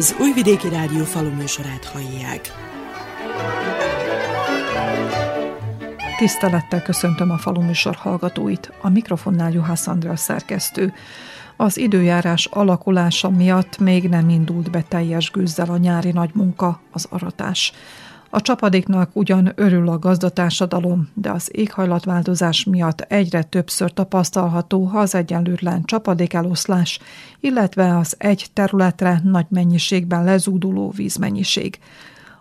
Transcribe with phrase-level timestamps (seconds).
[0.00, 2.52] Az Újvidéki Rádió faluműsorát hallják.
[6.18, 8.72] Tisztelettel köszöntöm a faluműsor hallgatóit.
[8.80, 10.92] A mikrofonnál Juhász Andrea szerkesztő.
[11.56, 17.06] Az időjárás alakulása miatt még nem indult be teljes gőzzel a nyári nagy munka, az
[17.10, 17.72] aratás.
[18.32, 25.84] A csapadéknak ugyan örül a gazdatársadalom, de az éghajlatváltozás miatt egyre többször tapasztalható az egyenlőtlen
[25.84, 26.98] csapadékeloszlás,
[27.40, 31.78] illetve az egy területre nagy mennyiségben lezúduló vízmennyiség.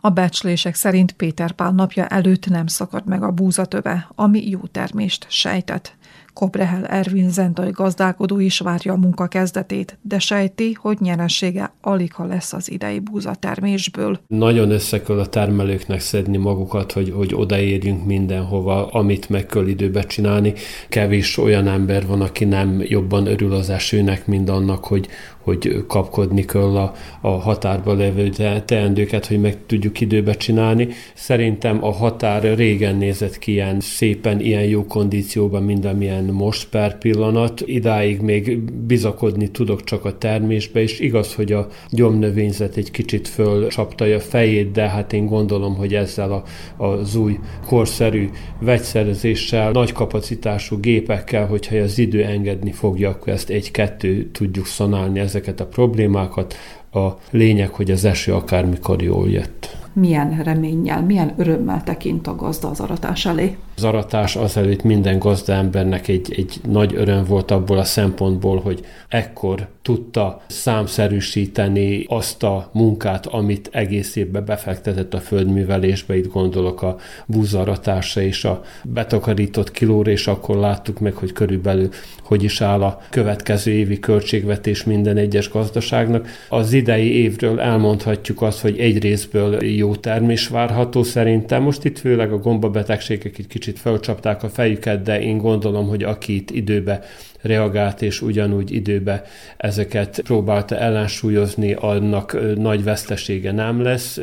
[0.02, 5.26] A becslések szerint Péter Pál napja előtt nem szakad meg a búzatöve, ami jó termést
[5.30, 5.96] sejtett.
[6.34, 12.26] Kobrehel Ervin zentai gazdálkodó is várja a munka kezdetét, de sejti, hogy nyeressége alig ha
[12.26, 14.20] lesz az idei búzatermésből.
[14.28, 20.54] Nagyon összeköl a termelőknek szedni magukat, hogy, hogy odaérjünk mindenhova, amit meg kell időbe csinálni.
[20.90, 25.08] Kevés olyan ember van, aki nem jobban örül az esőnek, mint annak, hogy,
[25.42, 28.30] hogy kapkodni kell a, a határba levő
[28.66, 30.88] teendőket, hogy meg tudjuk időbe csinálni.
[31.14, 36.98] Szerintem a határ régen nézett ki ilyen szépen, ilyen jó kondícióban, mint amilyen most per
[36.98, 37.62] pillanat.
[37.66, 44.06] Idáig még bizakodni tudok csak a termésbe, és igaz, hogy a gyomnövényzet egy kicsit fölcsapta
[44.06, 46.44] a fejét, de hát én gondolom, hogy ezzel a,
[46.84, 48.30] az új korszerű
[48.60, 55.60] vegyszerezéssel, nagy kapacitású gépekkel, hogyha az idő engedni fogja, akkor ezt egy-kettő tudjuk szanálni ezeket
[55.60, 56.56] a problémákat.
[56.94, 62.70] A lényeg, hogy az eső akármikor jól jött milyen reménnyel, milyen örömmel tekint a gazda
[62.70, 63.58] az aratás elé?
[63.76, 69.68] Az aratás azelőtt minden gazdaembernek egy, egy nagy öröm volt abból a szempontból, hogy ekkor
[69.82, 76.96] tudta számszerűsíteni azt a munkát, amit egész évben befektetett a földművelésbe, itt gondolok a
[77.26, 81.90] búzaratásra és a betakarított kilóra, és akkor láttuk meg, hogy körülbelül
[82.24, 86.28] hogy is áll a következő évi költségvetés minden egyes gazdaságnak.
[86.50, 91.64] Az idei évről elmondhatjuk azt, hogy egy részből jó termés várható szerintem.
[91.64, 96.36] Most itt főleg a gombabetegségek egy kicsit felcsapták a fejüket, de én gondolom, hogy aki
[96.36, 97.04] itt időbe
[97.42, 99.24] reagált, és ugyanúgy időbe
[99.58, 104.20] ezeket próbálta ellensúlyozni, annak nagy vesztesége nem lesz.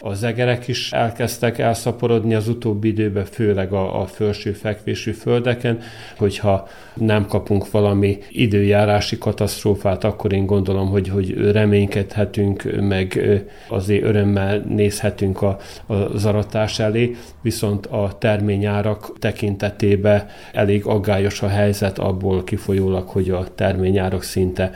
[0.00, 5.78] Az egerek is elkezdtek elszaporodni az utóbbi időben, főleg a, a felső fekvésű földeken,
[6.16, 13.20] hogyha nem kapunk valami időjárási katasztrófát, akkor én gondolom, hogy, hogy reménykedhetünk, meg
[13.68, 21.98] azért örömmel nézhetünk a, a zaratás elé, viszont a terményárak tekintetében elég aggályos a helyzet
[21.98, 24.72] abból kifolyólag, hogy a terményárak szinte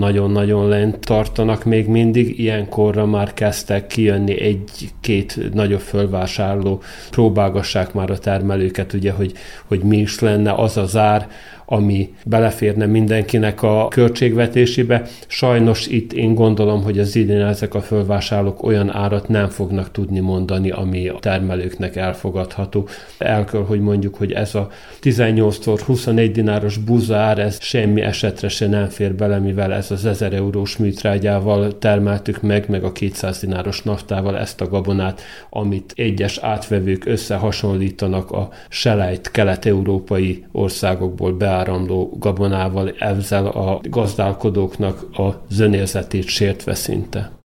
[0.00, 8.18] nagyon-nagyon lent tartanak még mindig, ilyenkorra már kezdtek kijönni egy-két nagyobb fölvásárló, próbálgassák már a
[8.18, 9.32] termelőket, ugye, hogy,
[9.66, 11.28] hogy mi is lenne az az ár,
[11.72, 15.02] ami beleférne mindenkinek a költségvetésébe.
[15.26, 20.20] Sajnos itt én gondolom, hogy az idén ezek a fölvásárlók olyan árat nem fognak tudni
[20.20, 22.88] mondani, ami a termelőknek elfogadható.
[23.18, 24.68] El kell, hogy mondjuk, hogy ez a
[25.02, 30.04] 18-tól 21 dináros buza ár, ez semmi esetre se nem fér bele, mivel ez az
[30.04, 35.20] 1000 eurós műtrágyával termeltük meg, meg a 200 dináros naftával ezt a gabonát,
[35.50, 45.44] amit egyes átvevők összehasonlítanak a selejt kelet-európai országokból beáll áramló gabonával ezzel a gazdálkodóknak a
[45.48, 47.39] zönérzetét sértve szinte.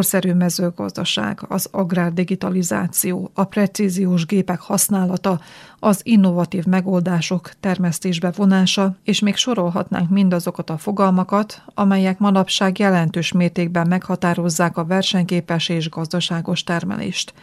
[0.00, 5.40] Korszerű mezőgazdaság, az agrárdigitalizáció, a precíziós gépek használata,
[5.78, 13.86] az innovatív megoldások termesztésbe vonása, és még sorolhatnánk mindazokat a fogalmakat, amelyek manapság jelentős mértékben
[13.88, 17.34] meghatározzák a versenyképes és gazdaságos termelést.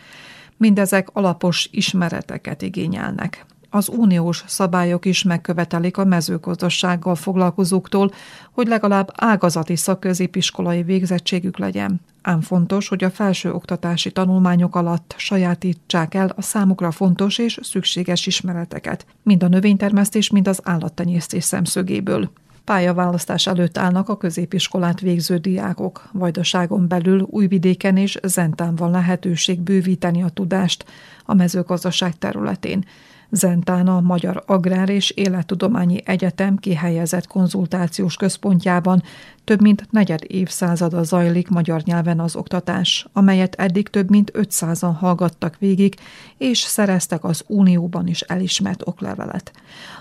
[0.58, 3.46] Mindezek alapos ismereteket igényelnek.
[3.70, 8.12] Az uniós szabályok is megkövetelik a mezőgazdasággal foglalkozóktól,
[8.52, 12.02] hogy legalább ágazati szakközépiskolai végzettségük legyen.
[12.22, 18.28] Ám fontos, hogy a felső oktatási tanulmányok alatt sajátítsák el a számukra fontos és szükséges
[18.28, 22.30] ismereteket, mind a növénytermesztés, mind az állattenyésztés szemszögéből.
[22.64, 26.10] Pályaválasztás előtt állnak a középiskolát végző diákok.
[26.12, 30.86] Vajdaságon belül Újvidéken és Zentán van lehetőség bővíteni a tudást
[31.26, 32.86] a mezőgazdaság területén.
[33.30, 39.04] Zentán a Magyar Agrár és Élettudományi Egyetem kihelyezett konzultációs központjában
[39.44, 45.56] több mint negyed évszázada zajlik magyar nyelven az oktatás, amelyet eddig több mint 500-an hallgattak
[45.60, 45.96] végig,
[46.38, 49.52] és szereztek az Unióban is elismert oklevelet.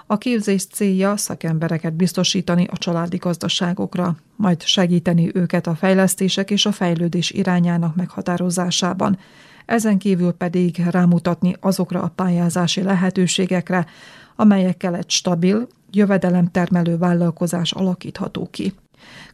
[0.07, 6.73] A képzés célja szakembereket biztosítani a családi gazdaságokra, majd segíteni őket a fejlesztések és a
[6.73, 9.19] fejlődés irányának meghatározásában,
[9.67, 13.87] ezen kívül pedig rámutatni azokra a pályázási lehetőségekre,
[14.37, 18.73] amelyekkel egy stabil, jövedelemtermelő vállalkozás alakítható ki.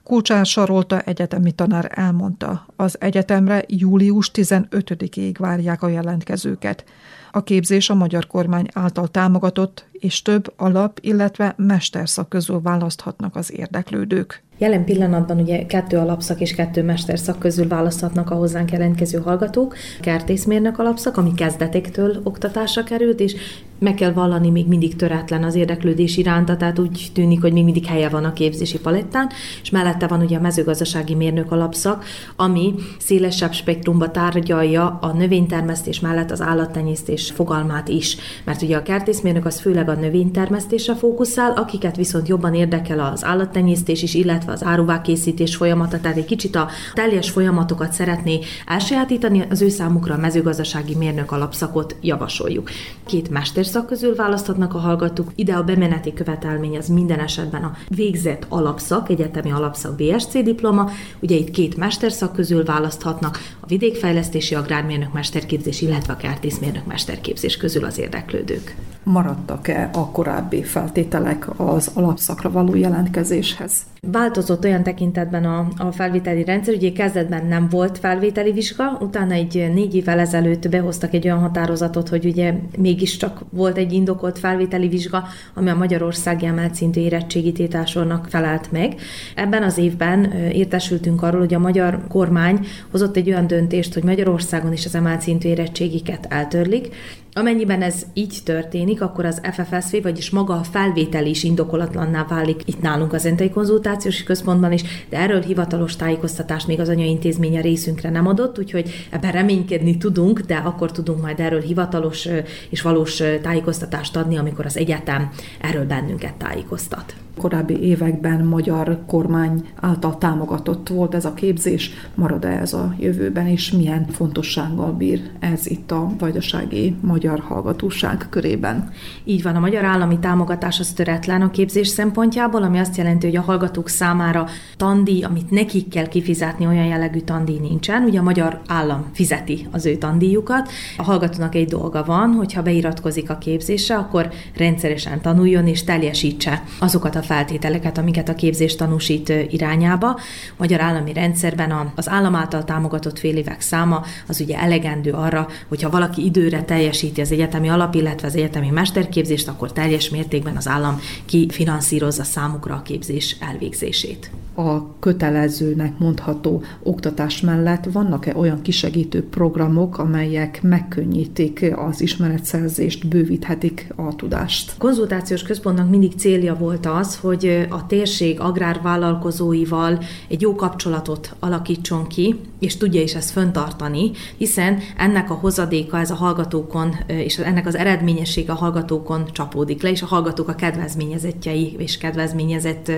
[0.02, 6.84] Kulcsár Sarolta egyetemi tanár elmondta, az egyetemre július 15-ig várják a jelentkezőket.
[7.31, 13.52] A képzés a magyar kormány által támogatott, és több alap, illetve mesterszak közül választhatnak az
[13.52, 14.43] érdeklődők.
[14.62, 19.76] Jelen pillanatban ugye kettő alapszak és kettő mesterszak közül választhatnak a hozzánk jelentkező hallgatók.
[20.00, 23.35] Kertészmérnök alapszak, ami kezdetektől oktatásra került, és
[23.82, 27.87] meg kell vallani, még mindig töretlen az érdeklődés iránta, tehát úgy tűnik, hogy még mindig
[27.87, 29.31] helye van a képzési palettán,
[29.62, 32.05] és mellette van ugye a mezőgazdasági mérnök alapszak,
[32.37, 38.17] ami szélesebb spektrumba tárgyalja a növénytermesztés mellett az állattenyésztés fogalmát is.
[38.44, 44.02] Mert ugye a kertészmérnök az főleg a növénytermesztésre fókuszál, akiket viszont jobban érdekel az állattenyésztés
[44.02, 49.69] is, illetve az áruvákészítés folyamata, tehát egy kicsit a teljes folyamatokat szeretné elsajátítani, az ő
[49.69, 52.70] számukra a mezőgazdasági mérnök alapszakot javasoljuk.
[53.06, 53.31] Két
[53.73, 59.09] mesterszak közül választhatnak a hallgatók, ide a bemeneti követelmény az minden esetben a végzett alapszak,
[59.11, 60.91] egyetemi alapszak BSC diploma,
[61.21, 67.85] ugye itt két mesterszak közül választhatnak, a vidékfejlesztési agrármérnök mesterképzés, illetve a kertészmérnök mesterképzés közül
[67.85, 68.75] az érdeklődők.
[69.05, 73.73] Maradtak-e a korábbi feltételek az alapszakra való jelentkezéshez?
[74.11, 79.71] Változott olyan tekintetben a, a felvételi rendszer, ugye kezdetben nem volt felvételi vizsga, utána egy
[79.75, 85.25] négy évvel ezelőtt behoztak egy olyan határozatot, hogy ugye mégiscsak volt egy indokolt felvételi vizsga,
[85.55, 88.95] ami a Magyarországi emelt szintű érettségítétásornak felelt meg.
[89.35, 94.73] Ebben az évben értesültünk arról, hogy a magyar kormány hozott egy olyan döntést, hogy Magyarországon
[94.73, 96.95] is az emelt szintű érettségiket eltörlik,
[97.34, 102.62] Amennyiben ez így történik, akkor az FFSV, vagyis maga a felvétel is indokolatlanná válik.
[102.64, 108.11] Itt nálunk az Entai Konzultációs Központban is, de erről hivatalos tájékoztatást még az anyaintézménye részünkre
[108.11, 112.29] nem adott, úgyhogy ebben reménykedni tudunk, de akkor tudunk majd erről hivatalos
[112.69, 115.31] és valós tájékoztatást adni, amikor az egyetem
[115.61, 122.73] erről bennünket tájékoztat korábbi években magyar kormány által támogatott volt ez a képzés, marad-e ez
[122.73, 128.91] a jövőben, és milyen fontossággal bír ez itt a vajdasági magyar hallgatóság körében?
[129.24, 133.36] Így van, a magyar állami támogatás az töretlen a képzés szempontjából, ami azt jelenti, hogy
[133.36, 134.46] a hallgatók számára
[134.77, 138.03] tandíj, amit nekik kell kifizetni, olyan jellegű tandíj nincsen.
[138.03, 140.70] Ugye a magyar állam fizeti az ő tandíjukat.
[140.96, 147.17] A hallgatónak egy dolga van, hogyha beiratkozik a képzésre, akkor rendszeresen tanuljon és teljesítse azokat
[147.17, 150.19] a feltételeket, amiket a képzés tanúsít irányába.
[150.56, 155.91] Magyar állami rendszerben az állam által támogatott fél évek száma az ugye elegendő arra, hogyha
[155.91, 161.00] valaki időre teljesíti az egyetemi alap, illetve az egyetemi mesterképzést, akkor teljes mértékben az állam
[161.24, 164.31] kifinanszírozza számukra a képzés elvégzését.
[164.55, 174.17] A kötelezőnek mondható oktatás mellett vannak-e olyan kisegítő programok, amelyek megkönnyítik az ismeretszerzést, bővíthetik a
[174.17, 174.70] tudást?
[174.70, 181.35] A konzultációs központnak mindig célja volt az, az, hogy a térség agrárvállalkozóival egy jó kapcsolatot
[181.41, 187.39] alakítson ki, és tudja is ezt föntartani, hiszen ennek a hozadéka ez a hallgatókon és
[187.39, 192.93] ennek az eredményessége a hallgatókon csapódik le, és a hallgatók a kedvezményezettjei és kedvezményezett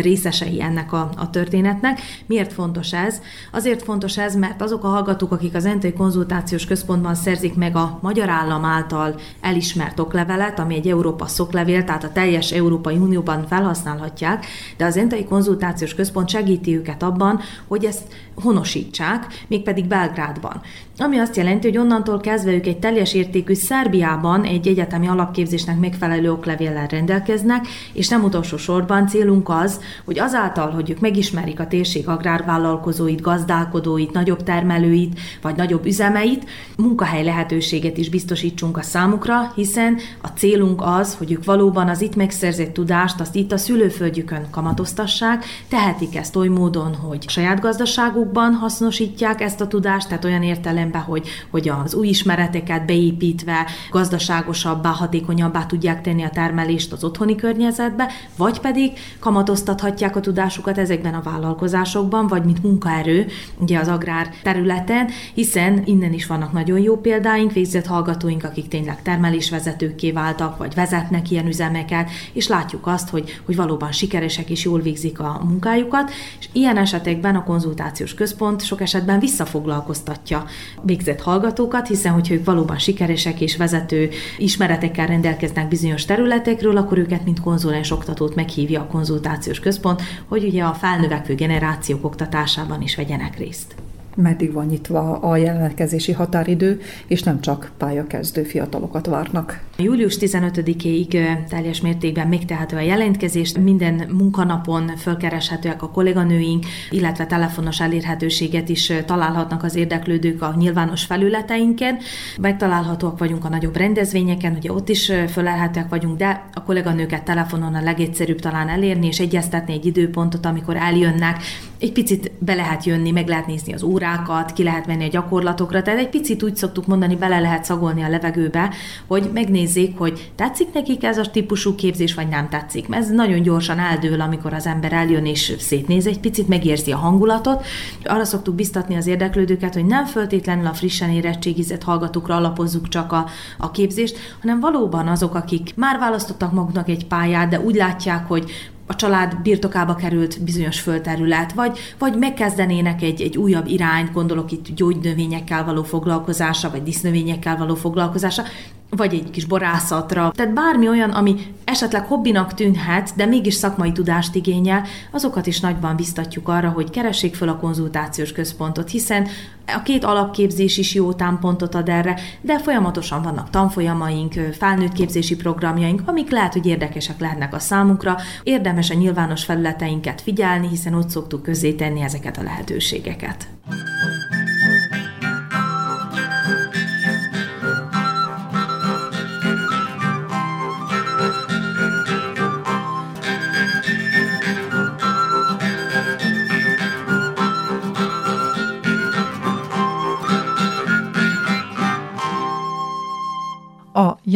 [0.00, 2.00] részesei ennek a, a történetnek.
[2.26, 3.20] Miért fontos ez?
[3.52, 7.98] Azért fontos ez, mert azok a hallgatók, akik az Entai Konzultációs Központban szerzik meg a
[8.02, 14.46] magyar állam által elismert oklevelet, ami egy Európa szoklevél, tehát a teljes Európai Unióban felhasználhatják,
[14.76, 18.02] de az Entai Konzultációs Központ segíti őket abban, hogy ezt
[18.34, 20.62] honosítsák, mégpedig Belgrádban.
[20.98, 26.32] Ami azt jelenti, hogy onnantól kezdve ők egy teljes értékű Szerbiában egy egyetemi alapképzésnek megfelelő
[26.32, 32.08] oklevéllel rendelkeznek, és nem utolsó sorban célunk az, hogy azáltal, hogy ők megismerik a térség
[32.08, 36.44] agrárvállalkozóit, gazdálkodóit, nagyobb termelőit, vagy nagyobb üzemeit,
[36.76, 42.16] munkahely lehetőséget is biztosítsunk a számukra, hiszen a célunk az, hogy ők valóban az itt
[42.16, 49.40] megszerzett tudást, azt itt a szülőföldjükön kamatoztassák, tehetik ezt oly módon, hogy saját gazdaságukban hasznosítják
[49.40, 55.66] ezt a tudást, tehát olyan értelem értelemben, hogy, hogy az új ismereteket beépítve gazdaságosabbá, hatékonyabbá
[55.66, 62.26] tudják tenni a termelést az otthoni környezetbe, vagy pedig kamatoztathatják a tudásukat ezekben a vállalkozásokban,
[62.26, 63.26] vagy mint munkaerő,
[63.58, 69.02] ugye az agrár területen, hiszen innen is vannak nagyon jó példáink, végzett hallgatóink, akik tényleg
[69.02, 74.80] termelésvezetőkké váltak, vagy vezetnek ilyen üzemeket, és látjuk azt, hogy, hogy valóban sikeresek és jól
[74.80, 80.44] végzik a munkájukat, és ilyen esetekben a konzultációs központ sok esetben visszafoglalkoztatja
[80.82, 87.24] végzett hallgatókat, hiszen hogyha ők valóban sikeresek és vezető ismeretekkel rendelkeznek bizonyos területekről, akkor őket,
[87.24, 93.38] mint konzulens oktatót meghívja a konzultációs központ, hogy ugye a felnövekvő generációk oktatásában is vegyenek
[93.38, 93.85] részt
[94.16, 99.60] meddig van nyitva a jelentkezési határidő, és nem csak pályakezdő fiatalokat várnak.
[99.78, 108.68] Július 15-ig teljes mértékben megtehető a jelentkezést, minden munkanapon fölkereshetőek a kolléganőink, illetve telefonos elérhetőséget
[108.68, 111.98] is találhatnak az érdeklődők a nyilvános felületeinken.
[112.40, 117.82] Megtalálhatóak vagyunk a nagyobb rendezvényeken, ugye ott is fölelhetőek vagyunk, de a kolléganőket telefonon a
[117.82, 121.42] legegyszerűbb talán elérni, és egyeztetni egy időpontot, amikor eljönnek.
[121.78, 125.82] Egy picit be lehet jönni, meg lehet nézni az órákat, ki lehet menni a gyakorlatokra,
[125.82, 128.70] tehát egy picit úgy szoktuk mondani, bele lehet szagolni a levegőbe,
[129.06, 132.86] hogy megnézzék, hogy tetszik nekik ez a típusú képzés, vagy nem tetszik.
[132.90, 137.66] Ez nagyon gyorsan eldől, amikor az ember eljön és szétnéz egy picit, megérzi a hangulatot.
[138.04, 143.26] Arra szoktuk biztatni az érdeklődőket, hogy nem föltétlenül a frissen érettségizett hallgatókra alapozzuk csak a,
[143.58, 148.50] a képzést, hanem valóban azok, akik már választottak maguknak egy pályát, de úgy látják, hogy
[148.86, 154.74] a család birtokába került bizonyos földterület, vagy, vagy megkezdenének egy, egy újabb irányt, gondolok itt
[154.74, 158.42] gyógynövényekkel való foglalkozása, vagy disznövényekkel való foglalkozása,
[158.90, 160.32] vagy egy kis borászatra.
[160.34, 165.96] Tehát bármi olyan, ami esetleg hobbinak tűnhet, de mégis szakmai tudást igényel, azokat is nagyban
[165.96, 169.26] biztatjuk arra, hogy keressék fel a konzultációs központot, hiszen
[169.66, 176.02] a két alapképzés is jó támpontot ad erre, de folyamatosan vannak tanfolyamaink, felnőtt képzési programjaink,
[176.04, 178.16] amik lehet, hogy érdekesek lehetnek a számunkra.
[178.42, 183.48] Érdemes a nyilvános felületeinket figyelni, hiszen ott szoktuk közzétenni ezeket a lehetőségeket.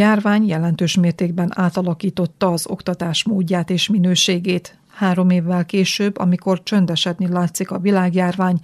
[0.00, 4.78] Járvány jelentős mértékben átalakította az oktatás módját és minőségét.
[4.88, 8.60] Három évvel később, amikor csöndesedni látszik a világjárvány,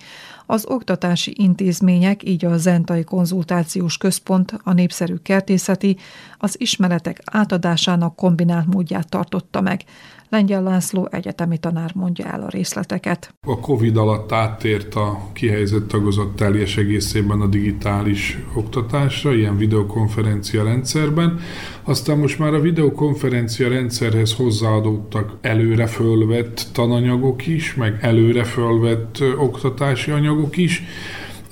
[0.47, 5.97] az oktatási intézmények, így a Zentai Konzultációs Központ, a népszerű kertészeti,
[6.39, 9.85] az ismeretek átadásának kombinált módját tartotta meg.
[10.29, 13.35] Lengyel László egyetemi tanár mondja el a részleteket.
[13.47, 21.41] A Covid alatt áttért a kihelyezett tagozat teljes egészében a digitális oktatásra, ilyen videokonferencia rendszerben.
[21.83, 30.11] Aztán most már a videokonferencia rendszerhez hozzáadottak előre fölvett tananyagok is, meg előre fölvett oktatási
[30.11, 30.83] anyagok is,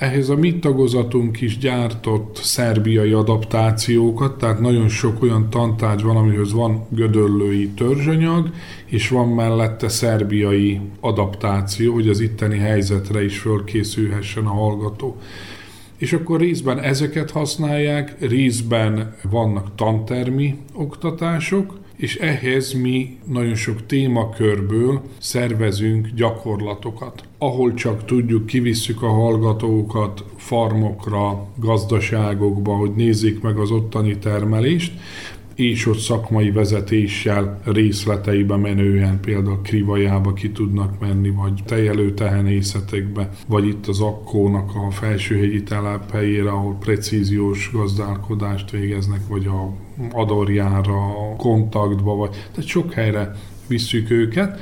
[0.04, 6.52] ehhez a mi tagozatunk is gyártott szerbiai adaptációkat, tehát nagyon sok olyan tantárgy van, amihez
[6.52, 8.50] van gödöllői törzsanyag,
[8.86, 15.16] és van mellette szerbiai adaptáció, hogy az itteni helyzetre is fölkészülhessen a hallgató.
[15.96, 25.02] És akkor részben ezeket használják, részben vannak tantermi oktatások, és ehhez mi nagyon sok témakörből
[25.18, 27.24] szervezünk gyakorlatokat.
[27.38, 34.92] Ahol csak tudjuk, kivisszük a hallgatókat farmokra, gazdaságokba, hogy nézzék meg az ottani termelést,
[35.54, 43.66] és ott szakmai vezetéssel részleteibe menően például Krivajába ki tudnak menni, vagy tejelő tehenészetekbe, vagy
[43.66, 49.72] itt az Akkónak a felsőhegyi telephelyére, ahol precíziós gazdálkodást végeznek, vagy a
[50.10, 54.60] Adorjára, kontaktba, vagy tehát sok helyre visszük őket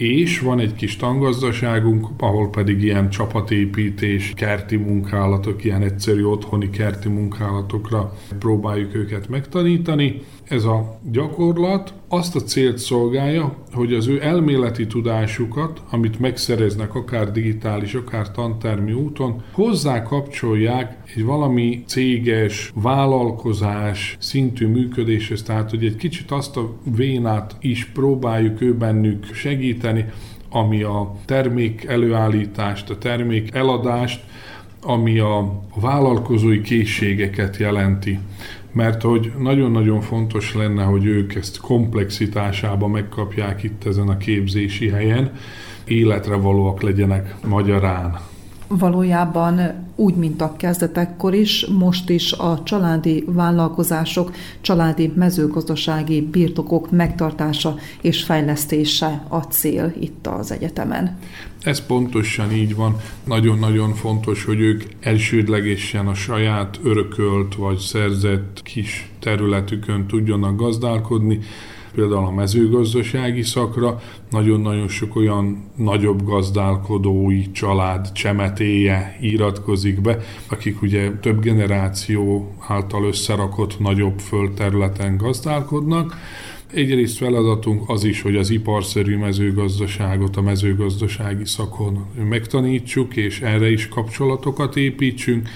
[0.00, 7.08] és van egy kis tangazdaságunk, ahol pedig ilyen csapatépítés, kerti munkálatok, ilyen egyszerű otthoni kerti
[7.08, 10.20] munkálatokra próbáljuk őket megtanítani.
[10.50, 17.32] Ez a gyakorlat azt a célt szolgálja, hogy az ő elméleti tudásukat, amit megszereznek akár
[17.32, 25.96] digitális, akár tantermi úton, hozzá kapcsolják egy valami céges, vállalkozás szintű működéshez, tehát hogy egy
[25.96, 30.04] kicsit azt a vénát is próbáljuk ő bennük segíteni,
[30.48, 34.24] ami a termék előállítást, a termék eladást,
[34.82, 38.18] ami a vállalkozói készségeket jelenti
[38.72, 45.32] mert hogy nagyon-nagyon fontos lenne, hogy ők ezt komplexitásába megkapják itt ezen a képzési helyen,
[45.84, 48.29] életre valóak legyenek magyarán
[48.78, 57.74] valójában úgy, mint a kezdetekkor is, most is a családi vállalkozások, családi mezőgazdasági birtokok megtartása
[58.00, 61.18] és fejlesztése a cél itt az egyetemen.
[61.62, 62.96] Ez pontosan így van.
[63.24, 71.38] Nagyon-nagyon fontos, hogy ők elsődlegesen a saját örökölt vagy szerzett kis területükön tudjanak gazdálkodni,
[71.94, 80.18] például a mezőgazdasági szakra nagyon-nagyon sok olyan nagyobb gazdálkodói család csemetéje iratkozik be,
[80.48, 86.16] akik ugye több generáció által összerakott nagyobb földterületen gazdálkodnak,
[86.74, 93.88] Egyrészt feladatunk az is, hogy az iparszerű mezőgazdaságot a mezőgazdasági szakon megtanítsuk, és erre is
[93.88, 95.48] kapcsolatokat építsünk,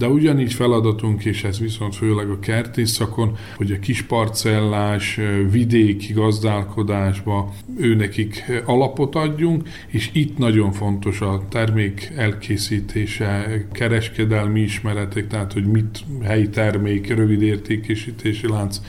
[0.00, 7.52] de ugyanígy feladatunk, és ez viszont főleg a kertész szakon, hogy a kisparcellás, vidéki gazdálkodásba
[7.78, 16.04] őnekik alapot adjunk, és itt nagyon fontos a termék elkészítése, kereskedelmi ismeretek, tehát hogy mit
[16.22, 18.80] helyi termék, rövid értékesítési lánc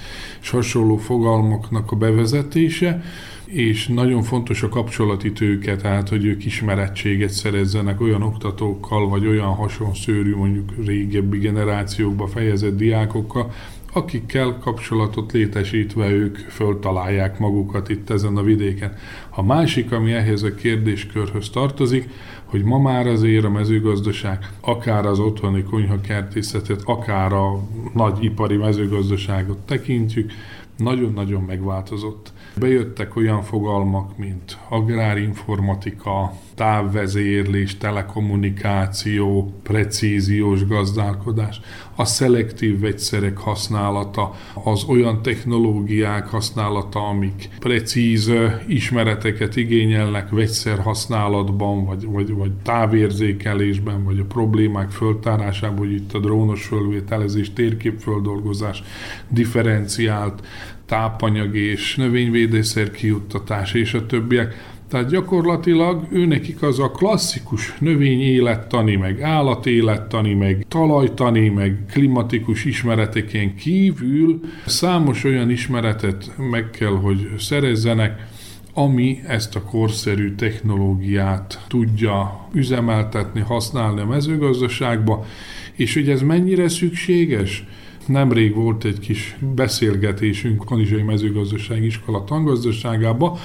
[0.41, 3.03] és hasonló fogalmaknak a bevezetése,
[3.51, 9.53] és nagyon fontos a kapcsolati tőke, tehát hogy ők ismerettséget szerezzenek olyan oktatókkal, vagy olyan
[9.55, 13.51] hasonszőrű, mondjuk régebbi generációkba fejezett diákokkal,
[13.93, 18.93] akikkel kapcsolatot létesítve ők föltalálják magukat itt ezen a vidéken.
[19.29, 22.09] A másik, ami ehhez a kérdéskörhöz tartozik,
[22.45, 27.59] hogy ma már azért a mezőgazdaság, akár az otthoni konyhakertészetet, akár a
[27.93, 30.31] nagy ipari mezőgazdaságot tekintjük,
[30.77, 32.33] nagyon-nagyon megváltozott.
[32.61, 41.61] Bejöttek olyan fogalmak, mint agrárinformatika, távvezérlés, telekommunikáció, precíziós gazdálkodás,
[41.95, 48.31] a szelektív vegyszerek használata, az olyan technológiák használata, amik precíz
[48.67, 56.19] ismereteket igényelnek vegyszer használatban, vagy, vagy, vagy távérzékelésben, vagy a problémák föltárásában, hogy itt a
[56.19, 58.83] drónos fölvételezés, térképföldolgozás,
[59.29, 60.43] differenciált
[60.91, 64.73] tápanyag és növényvédőszer kijuttatás és a többiek.
[64.89, 73.55] Tehát gyakorlatilag őnekik az a klasszikus növény élettani, meg állatélettani, meg talajtani, meg klimatikus ismereteken
[73.55, 78.27] kívül számos olyan ismeretet meg kell, hogy szerezzenek,
[78.73, 85.25] ami ezt a korszerű technológiát tudja üzemeltetni, használni a mezőgazdaságba,
[85.73, 87.63] és hogy ez mennyire szükséges?
[88.05, 93.39] Nemrég volt egy kis beszélgetésünk Kanizsai Mezőgazdasági Iskola tangazdaságába,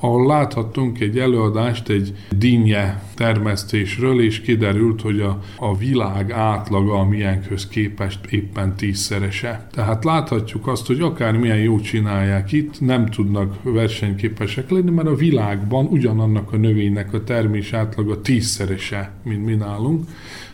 [0.00, 7.04] ahol láthattunk egy előadást egy dinnye termesztésről, és kiderült, hogy a, a világ átlaga a
[7.04, 9.66] milyenköz képest éppen tízszerese.
[9.72, 15.86] Tehát láthatjuk azt, hogy akármilyen jó csinálják itt, nem tudnak versenyképesek lenni, mert a világban
[15.86, 20.04] ugyanannak a növénynek a termés átlaga tízszerese, mint mi nálunk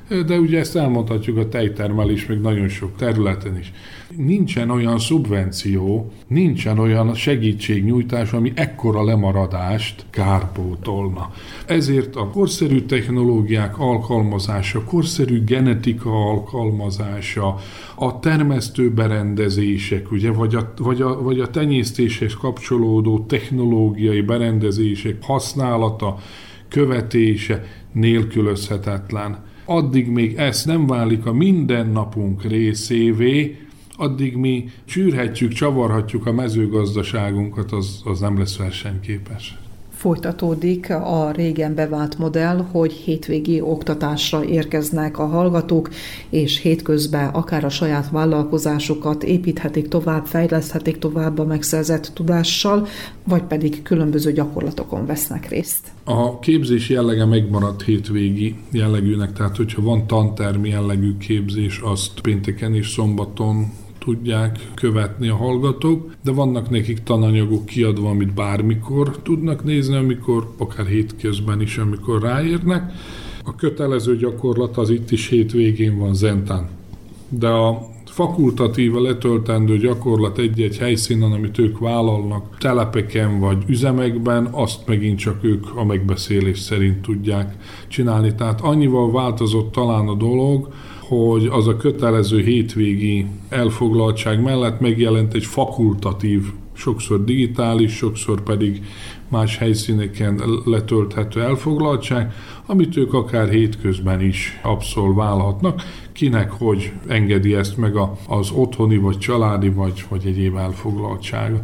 [0.09, 3.73] de ugye ezt elmondhatjuk a tejtermelés még nagyon sok területen is.
[4.17, 11.31] Nincsen olyan szubvenció, nincsen olyan segítségnyújtás, ami ekkora lemaradást kárpótolna.
[11.67, 17.57] Ezért a korszerű technológiák alkalmazása, korszerű genetika alkalmazása,
[17.95, 26.19] a termesztő berendezések, ugye, vagy a, vagy, a, vagy a tenyésztéshez kapcsolódó technológiai berendezések használata,
[26.69, 33.57] követése nélkülözhetetlen addig még ez nem válik a mindennapunk részévé,
[33.97, 39.59] addig mi csűrhetjük, csavarhatjuk a mezőgazdaságunkat, az, az nem lesz versenyképes.
[39.97, 45.91] Folytatódik a régen bevált modell, hogy hétvégi oktatásra érkeznek a hallgatók,
[46.31, 52.87] és hétközben akár a saját vállalkozásukat építhetik tovább, fejleszthetik tovább a megszerzett tudással,
[53.25, 55.93] vagy pedig különböző gyakorlatokon vesznek részt.
[56.05, 62.89] A képzés jellege megmaradt hétvégi jellegűnek, tehát hogyha van tantermi jellegű képzés, azt pénteken és
[62.89, 63.73] szombaton
[64.07, 70.87] tudják követni a hallgatók, de vannak nekik tananyagok kiadva, amit bármikor tudnak nézni, amikor, akár
[70.87, 72.93] hétközben is, amikor ráérnek.
[73.45, 76.69] A kötelező gyakorlat az itt is hétvégén van Zentán.
[77.29, 84.87] De a fakultatív a letöltendő gyakorlat egy-egy helyszínen, amit ők vállalnak, telepeken vagy üzemekben, azt
[84.87, 87.57] megint csak ők a megbeszélés szerint tudják
[87.89, 88.35] csinálni.
[88.35, 90.69] Tehát annyival változott talán a dolog,
[91.09, 96.43] hogy az a kötelező hétvégi elfoglaltság mellett megjelent egy fakultatív,
[96.73, 98.83] sokszor digitális, sokszor pedig
[99.29, 102.33] más helyszíneken letölthető elfoglaltság,
[102.67, 105.83] amit ők akár hétközben is abszolválhatnak.
[106.13, 107.95] Kinek hogy engedi ezt meg
[108.29, 111.61] az otthoni, vagy családi, vagy, vagy egyéb elfoglaltsága.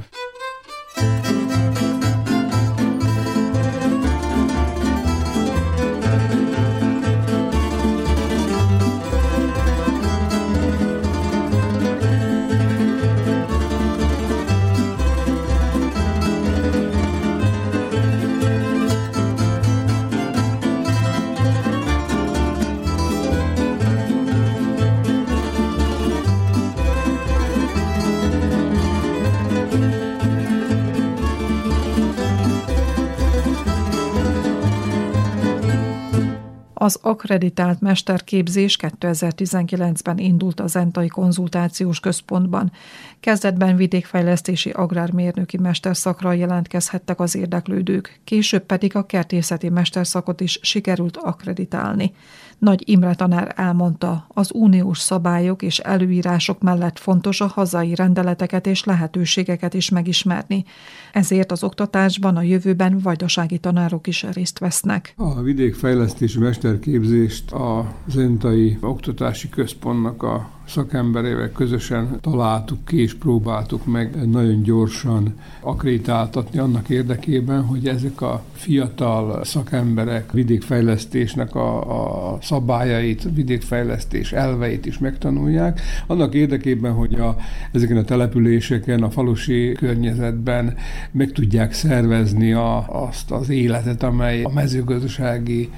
[36.83, 42.73] Az akreditált mesterképzés 2019-ben indult a Zentai Konzultációs Központban.
[43.21, 52.15] Kezdetben vidékfejlesztési agrármérnöki mesterszakra jelentkezhettek az érdeklődők, később pedig a kertészeti mesterszakot is sikerült akreditálni.
[52.63, 58.85] Nagy Imre tanár elmondta, az uniós szabályok és előírások mellett fontos a hazai rendeleteket és
[58.85, 60.65] lehetőségeket is megismerni.
[61.13, 65.15] Ezért az oktatásban a jövőben vajdasági tanárok is részt vesznek.
[65.17, 74.31] A vidékfejlesztési mesterképzést a Zentai Oktatási Központnak a szakemberével közösen találtuk ki és próbáltuk meg
[74.31, 84.33] nagyon gyorsan akrétáltatni annak érdekében, hogy ezek a fiatal szakemberek vidékfejlesztésnek a, a szabályait, vidékfejlesztés
[84.33, 87.37] elveit is megtanulják, annak érdekében, hogy a,
[87.73, 90.75] ezeken a településeken, a falusi környezetben
[91.11, 95.71] meg tudják szervezni a, azt az életet, amely a mezőgazdasági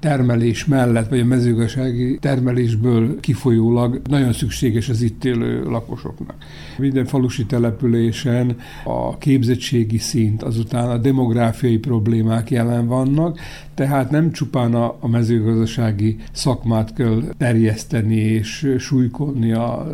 [0.00, 6.34] termelés mellett, vagy a mezőgazdasági termelésből kifolyólag nagyon szükséges az itt élő lakosoknak.
[6.78, 13.38] Minden falusi településen a képzettségi szint, azután a demográfiai problémák jelen vannak,
[13.80, 19.86] tehát nem csupán a, mezőgazdasági szakmát kell terjeszteni és súlykolni a,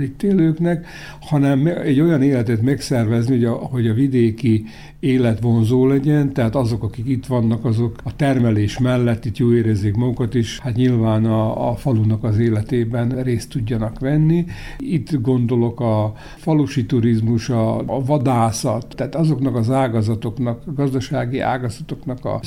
[0.00, 0.86] itt élőknek,
[1.20, 4.64] hanem egy olyan életet megszervezni, hogy a, hogy a vidéki
[5.02, 9.94] élet vonzó legyen, tehát azok, akik itt vannak, azok a termelés mellett itt jó érezzék
[9.94, 14.44] magukat is, hát nyilván a, a falunak az életében részt tudjanak venni.
[14.78, 22.24] Itt gondolok a falusi turizmus, a, a vadászat, tehát azoknak az ágazatoknak, a gazdasági ágazatoknak
[22.24, 22.38] a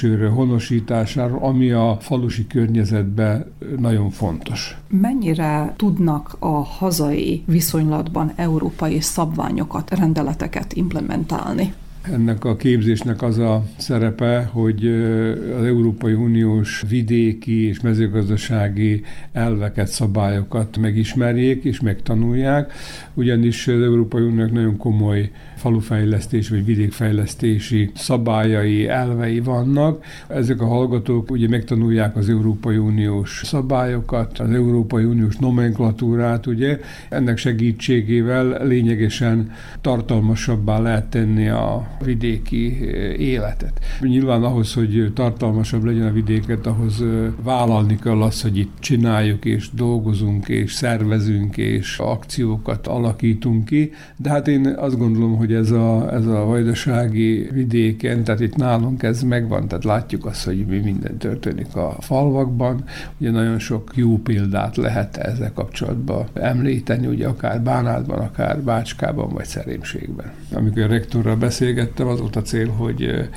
[0.00, 4.76] szervezésről, honosításáról, ami a falusi környezetben nagyon fontos.
[4.88, 11.72] Mennyire tudnak a hazai viszonylatban európai szabványokat, rendeleteket implementálni?
[12.02, 14.86] Ennek a képzésnek az a szerepe, hogy
[15.58, 22.72] az Európai Uniós vidéki és mezőgazdasági elveket, szabályokat megismerjék és megtanulják,
[23.14, 30.04] ugyanis az Európai Uniónak nagyon komoly falufejlesztés vagy vidékfejlesztési szabályai, elvei vannak.
[30.28, 36.78] Ezek a hallgatók ugye megtanulják az Európai Uniós szabályokat, az Európai Uniós nomenklatúrát, ugye.
[37.08, 43.80] Ennek segítségével lényegesen tartalmasabbá lehet tenni a vidéki eh, életet.
[44.00, 47.08] Nyilván ahhoz, hogy tartalmasabb legyen a vidéket, ahhoz eh,
[47.42, 54.30] vállalni kell azt, hogy itt csináljuk és dolgozunk és szervezünk és akciókat alakítunk ki, de
[54.30, 59.22] hát én azt gondolom, hogy ez a, ez a vajdasági vidéken, tehát itt nálunk ez
[59.22, 62.84] megvan, tehát látjuk azt, hogy mi minden történik a falvakban,
[63.18, 69.46] ugye nagyon sok jó példát lehet ezzel kapcsolatban említeni, ugye akár Bánátban, akár Bácskában, vagy
[69.46, 70.30] Szerémségben.
[70.52, 73.28] Amikor a rektorral beszélget, emlegettem, az volt a cél, hogy,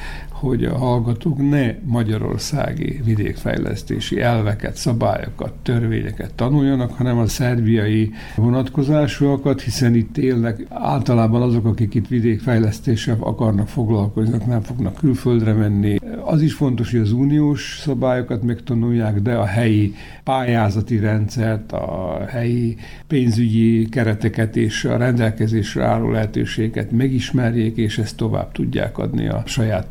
[0.43, 9.95] hogy a hallgatók ne magyarországi vidékfejlesztési elveket, szabályokat, törvényeket tanuljanak, hanem a szerbiai vonatkozásúakat, hiszen
[9.95, 15.97] itt élnek általában azok, akik itt vidékfejlesztéssel akarnak foglalkozni, nem fognak külföldre menni.
[16.25, 22.75] Az is fontos, hogy az uniós szabályokat megtanulják, de a helyi pályázati rendszert, a helyi
[23.07, 29.87] pénzügyi kereteket és a rendelkezésre álló lehetőséget megismerjék, és ezt tovább tudják adni a saját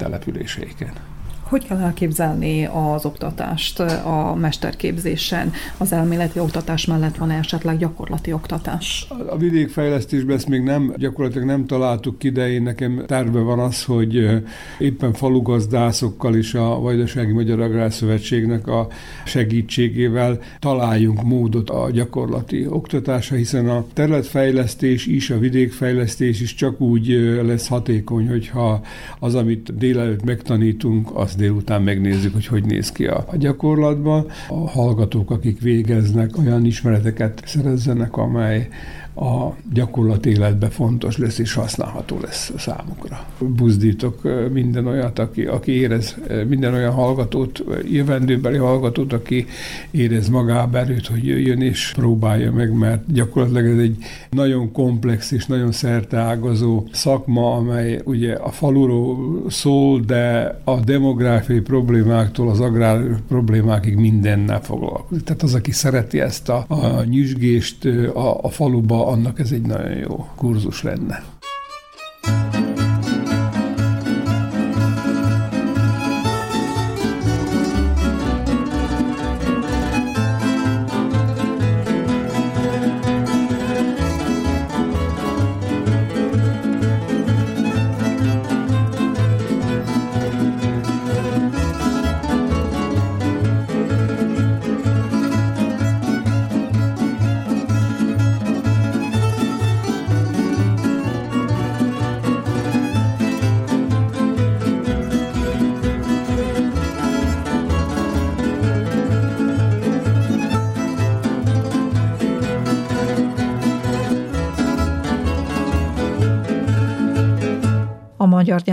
[0.47, 1.12] Türkiye'ye şeyken.
[1.53, 5.53] Hogy kell elképzelni az oktatást a mesterképzésen?
[5.79, 9.07] Az elméleti oktatás mellett van esetleg gyakorlati oktatás?
[9.31, 13.85] A vidékfejlesztésben ezt még nem, gyakorlatilag nem találtuk ki, de én nekem terve van az,
[13.85, 14.43] hogy
[14.79, 18.89] éppen falugazdászokkal és a Vajdasági Magyar Agrárszövetségnek a
[19.25, 27.09] segítségével találjunk módot a gyakorlati oktatásra, hiszen a területfejlesztés is, a vidékfejlesztés is csak úgy
[27.47, 28.81] lesz hatékony, hogyha
[29.19, 34.27] az, amit délelőtt megtanítunk, az délután megnézzük, hogy hogy néz ki a, a gyakorlatban.
[34.49, 38.69] A hallgatók, akik végeznek, olyan ismereteket szerezzenek, amely
[39.15, 43.27] a gyakorlat életben fontos lesz és használható lesz számukra.
[43.39, 46.17] Buzdítok minden olyat, aki, aki érez,
[46.49, 49.47] minden olyan hallgatót, jövendőbeli hallgatót, aki
[49.91, 53.97] érez magába erőt, hogy jöjjön és próbálja meg, mert gyakorlatilag ez egy
[54.31, 60.81] nagyon komplex és nagyon szerteágazó szakma, amely ugye a faluról szól, de a
[61.23, 65.25] demográfiai problémáktól az agrár problémákig mindennel foglalkozik.
[65.25, 69.97] Tehát az, aki szereti ezt a, a nyüzsgést a, a faluba, annak ez egy nagyon
[69.97, 71.23] jó kurzus lenne.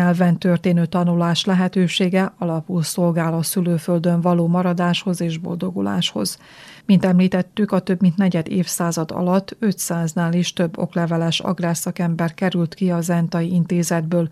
[0.10, 6.38] Nyelven történő tanulás lehetősége alapul szolgál a szülőföldön való maradáshoz és boldoguláshoz.
[6.86, 12.91] Mint említettük, a több mint negyed évszázad alatt 500-nál is több okleveles agrárszakember került ki
[12.91, 14.30] a Zentai intézetből,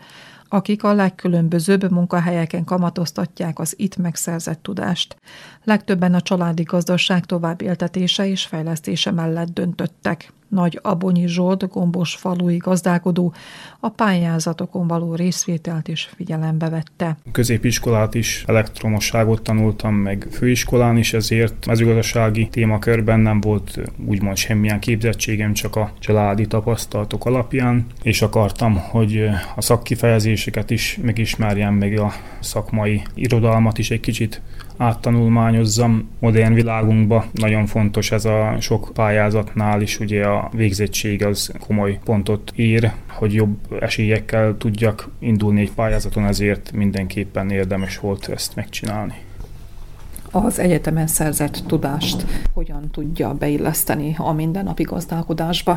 [0.49, 5.17] akik a legkülönbözőbb munkahelyeken kamatoztatják az itt megszerzett tudást.
[5.63, 10.33] Legtöbben a családi gazdaság tovább éltetése és fejlesztése mellett döntöttek.
[10.47, 13.33] Nagy Abonyi Zsolt, gombos falui gazdálkodó
[13.79, 17.17] a pályázatokon való részvételt is figyelembe vette.
[17.31, 25.53] Középiskolát is elektromosságot tanultam, meg főiskolán is, ezért mezőgazdasági témakörben nem volt úgymond semmilyen képzettségem,
[25.53, 33.01] csak a családi tapasztalatok alapján, és akartam, hogy a szakkifejezéseket is megismerjem, meg a szakmai
[33.13, 34.41] irodalmat is egy kicsit
[34.77, 37.25] áttanulmányozzam modern világunkba.
[37.31, 43.33] Nagyon fontos ez a sok pályázatnál is, ugye a végzettség az komoly pontot ír, hogy
[43.33, 49.13] jobb esélyekkel tudjak indulni egy pályázaton, ezért mindenképpen érdemes volt ezt megcsinálni
[50.31, 55.71] az egyetemen szerzett tudást hogyan tudja beilleszteni a mindennapi gazdálkodásba?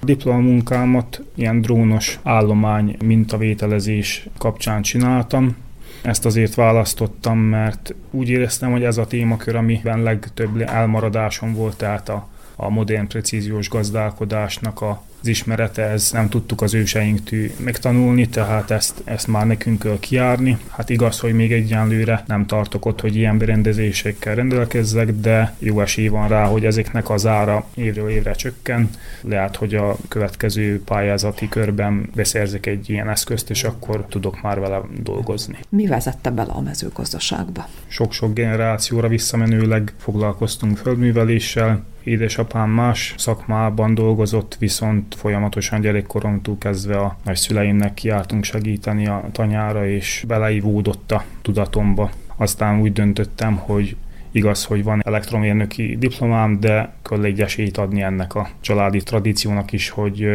[0.00, 5.56] A diplomunkámat ilyen drónos állomány mintavételezés kapcsán csináltam,
[6.02, 12.08] ezt azért választottam, mert úgy éreztem, hogy ez a témakör, amiben legtöbb elmaradásom volt, tehát
[12.08, 18.70] a, a modern precíziós gazdálkodásnak a az ismerete, ez nem tudtuk az őseinktől megtanulni, tehát
[18.70, 20.58] ezt, ezt már nekünk kell kiárni.
[20.68, 26.08] Hát igaz, hogy még egyenlőre nem tartok ott, hogy ilyen berendezésekkel rendelkezzek, de jó esély
[26.08, 28.90] van rá, hogy ezeknek az ára évről évre csökken.
[29.20, 34.80] Lehet, hogy a következő pályázati körben beszerzek egy ilyen eszközt, és akkor tudok már vele
[35.02, 35.58] dolgozni.
[35.68, 37.68] Mi vezette bele a mezőgazdaságba?
[37.86, 47.94] Sok-sok generációra visszamenőleg foglalkoztunk földműveléssel, Édesapám más szakmában dolgozott, viszont folyamatosan gyerekkoromtól kezdve a nagyszüleimnek
[47.94, 52.10] kiártunk segíteni a tanyára, és beleivódott a tudatomba.
[52.36, 53.96] Aztán úgy döntöttem, hogy
[54.30, 59.88] Igaz, hogy van elektromérnöki diplomám, de kell egy esélyt adni ennek a családi tradíciónak is,
[59.88, 60.28] hogy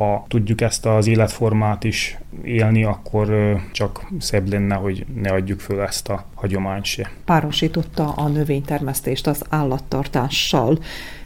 [0.00, 5.80] ha tudjuk ezt az életformát is élni, akkor csak szebb lenne, hogy ne adjuk föl
[5.80, 7.10] ezt a hagyományt se.
[7.24, 10.78] Párosította a növénytermesztést az állattartással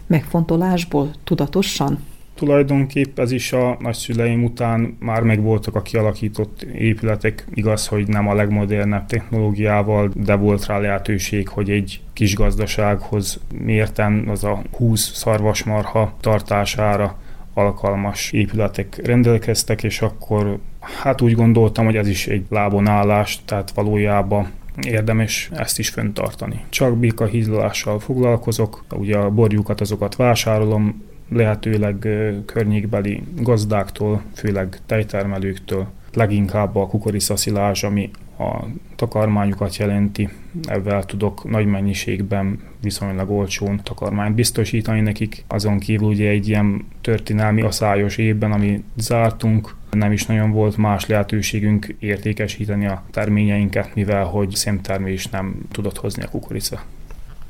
[0.06, 2.04] megfontolásból, tudatosan?
[2.34, 7.46] Tulajdonképp ez is a nagyszüleim után már megvoltak a kialakított épületek.
[7.54, 14.28] Igaz, hogy nem a legmodernebb technológiával, de volt rá lehetőség, hogy egy kis gazdasághoz mérten
[14.28, 17.22] az a 20 szarvasmarha tartására
[17.54, 23.70] alkalmas épületek rendelkeztek, és akkor hát úgy gondoltam, hogy ez is egy lábon állás, tehát
[23.70, 24.50] valójában
[24.82, 26.64] érdemes ezt is fenntartani.
[26.68, 32.08] Csak bika hízlalással foglalkozok, ugye a borjukat azokat vásárolom, lehetőleg
[32.46, 38.64] környékbeli gazdáktól, főleg tejtermelőktől, leginkább a kukoricaszilázs, ami a
[38.96, 40.28] takarmányukat jelenti,
[40.62, 45.44] ezzel tudok nagy mennyiségben viszonylag olcsón takarmányt biztosítani nekik.
[45.48, 51.06] Azon kívül ugye egy ilyen történelmi aszályos évben, ami zártunk, nem is nagyon volt más
[51.06, 56.82] lehetőségünk értékesíteni a terményeinket, mivel hogy szemtermés nem tudott hozni a kukorica.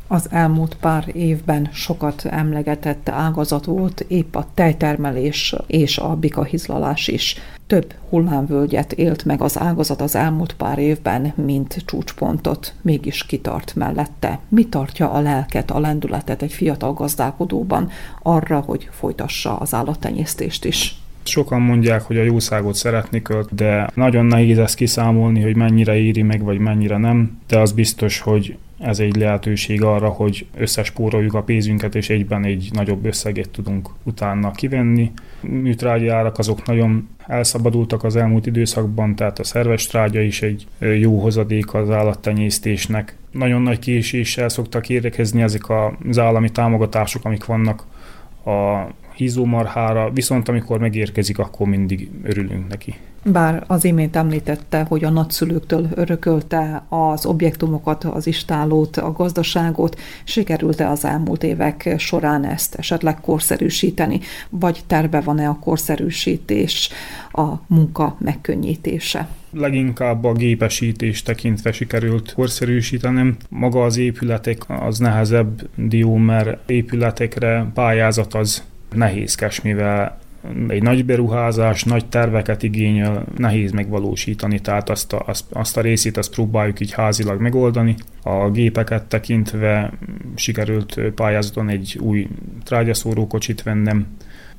[0.07, 7.37] Az elmúlt pár évben sokat emlegetett ágazat volt épp a tejtermelés és a bikahizlalás is.
[7.67, 14.39] Több hullámvölgyet élt meg az ágazat az elmúlt pár évben, mint csúcspontot, mégis kitart mellette.
[14.49, 17.91] Mi tartja a lelket, a lendületet egy fiatal gazdálkodóban
[18.23, 20.97] arra, hogy folytassa az állattenyésztést is?
[21.23, 26.23] Sokan mondják, hogy a jószágot szeretni költ, de nagyon nehéz ezt kiszámolni, hogy mennyire éri
[26.23, 27.41] meg, vagy mennyire nem.
[27.47, 32.69] De az biztos, hogy ez egy lehetőség arra, hogy összespóroljuk a pénzünket, és egyben egy
[32.73, 35.13] nagyobb összeget tudunk utána kivenni.
[35.41, 41.19] Műtrágya árak azok nagyon elszabadultak az elmúlt időszakban, tehát a szerves trágya is egy jó
[41.19, 43.17] hozadék az állattenyésztésnek.
[43.31, 45.63] Nagyon nagy késéssel szoktak érdekezni ezek
[46.09, 47.85] az állami támogatások, amik vannak
[48.45, 52.95] a hízómarhára, viszont amikor megérkezik, akkor mindig örülünk neki.
[53.25, 60.89] Bár az imént említette, hogy a nagyszülőktől örökölte az objektumokat, az istálót, a gazdaságot, sikerült-e
[60.89, 66.91] az elmúlt évek során ezt esetleg korszerűsíteni, vagy terve van-e a korszerűsítés,
[67.33, 69.29] a munka megkönnyítése?
[69.57, 73.37] leginkább a gépesítés tekintve sikerült korszerűsítenem.
[73.49, 78.63] Maga az épületek az nehezebb dió, mert épületekre pályázat az
[78.95, 80.19] nehézkes, mivel
[80.69, 86.17] egy nagy beruházás, nagy terveket igényel, nehéz megvalósítani, tehát azt a, azt, azt a részét
[86.17, 87.95] azt próbáljuk így házilag megoldani.
[88.23, 89.93] A gépeket tekintve
[90.35, 92.29] sikerült pályázaton egy új
[92.65, 94.07] trágyaszórókocsit vennem,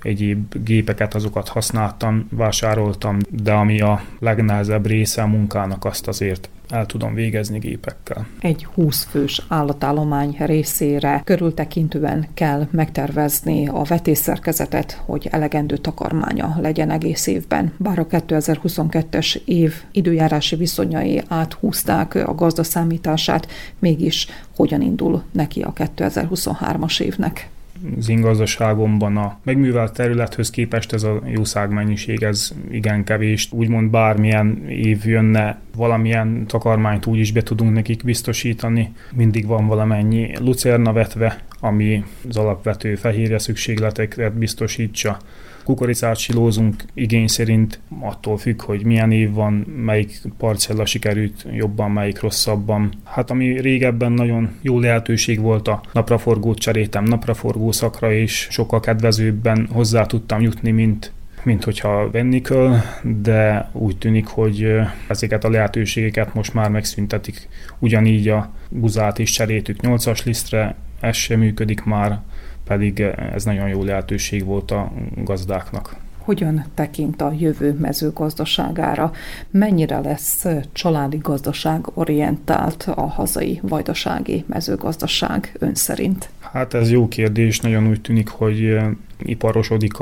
[0.01, 6.85] egyéb gépeket, azokat használtam, vásároltam, de ami a legnehezebb része a munkának, azt azért el
[6.85, 8.27] tudom végezni gépekkel.
[8.39, 17.27] Egy 20 fős állatállomány részére körültekintően kell megtervezni a vetésszerkezetet, hogy elegendő takarmánya legyen egész
[17.27, 17.73] évben.
[17.77, 23.47] Bár a 2022-es év időjárási viszonyai áthúzták a gazdaszámítását,
[23.79, 27.49] mégis hogyan indul neki a 2023-as évnek?
[27.97, 28.21] Az én
[29.17, 33.51] a megművelt területhöz képest ez a jószág mennyiség, ez igen kevés.
[33.51, 38.93] Úgymond bármilyen év jönne, valamilyen takarmányt úgy is be tudunk nekik biztosítani.
[39.13, 45.17] Mindig van valamennyi lucerna vetve, ami az alapvető fehérje szükségleteket biztosítsa
[45.65, 49.53] kukoricát silózunk igény szerint, attól függ, hogy milyen év van,
[49.85, 52.93] melyik parcella sikerült jobban, melyik rosszabban.
[53.03, 59.67] Hát ami régebben nagyon jó lehetőség volt a napraforgót cserétem napraforgó szakra, és sokkal kedvezőbben
[59.71, 64.75] hozzá tudtam jutni, mint mint hogyha venni kell, de úgy tűnik, hogy
[65.07, 67.47] ezeket a lehetőségeket most már megszüntetik.
[67.79, 72.19] Ugyanígy a buzát is cseréltük 8-as lisztre, ez sem működik már,
[72.65, 72.99] pedig
[73.33, 75.95] ez nagyon jó lehetőség volt a gazdáknak.
[76.17, 79.11] Hogyan tekint a jövő mezőgazdaságára?
[79.51, 86.29] Mennyire lesz családi gazdaság orientált a hazai vajdasági mezőgazdaság ön szerint?
[86.55, 88.77] Hát ez jó kérdés, nagyon úgy tűnik, hogy
[89.19, 89.93] iparosodik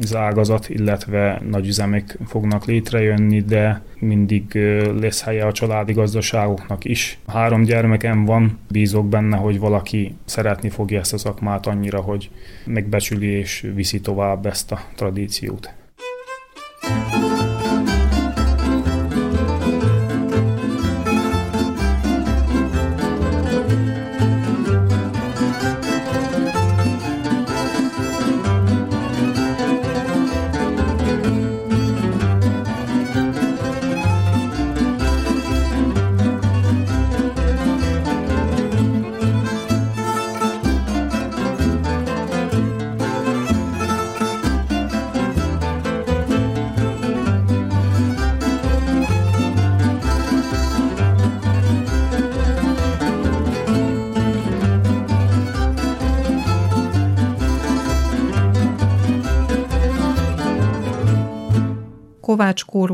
[0.00, 4.54] az ágazat, illetve nagy üzemek fognak létrejönni, de mindig
[5.00, 7.18] lesz helye a családi gazdaságoknak is.
[7.26, 12.30] Három gyermekem van, bízok benne, hogy valaki szeretni fogja ezt a szakmát annyira, hogy
[12.64, 15.74] megbecsüli és viszi tovább ezt a tradíciót.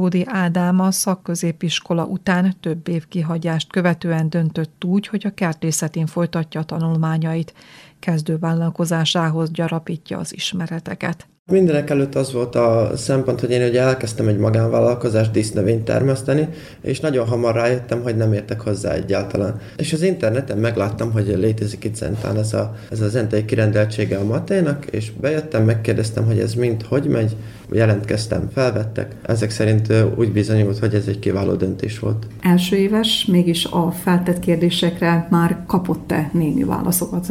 [0.09, 6.61] Kóródi Ádám a szakközépiskola után több év kihagyást követően döntött úgy, hogy a kertészetén folytatja
[6.61, 7.55] a tanulmányait.
[7.99, 11.29] Kezdővállalkozásához gyarapítja az ismereteket.
[11.53, 16.49] Mindenek előtt az volt a szempont, hogy én ugye elkezdtem egy magánvállalkozást dísznövényt termeszteni,
[16.81, 19.61] és nagyon hamar rájöttem, hogy nem értek hozzá egyáltalán.
[19.77, 24.25] És az interneten megláttam, hogy létezik itt Zentán ez, a, ez az zentai kirendeltsége a
[24.25, 27.37] maténak, és bejöttem, megkérdeztem, hogy ez mind hogy megy,
[27.73, 29.15] jelentkeztem, felvettek.
[29.23, 32.27] Ezek szerint úgy bizonyult, hogy ez egy kiváló döntés volt.
[32.43, 37.29] Első éves, mégis a feltett kérdésekre már kapott-e némi válaszokat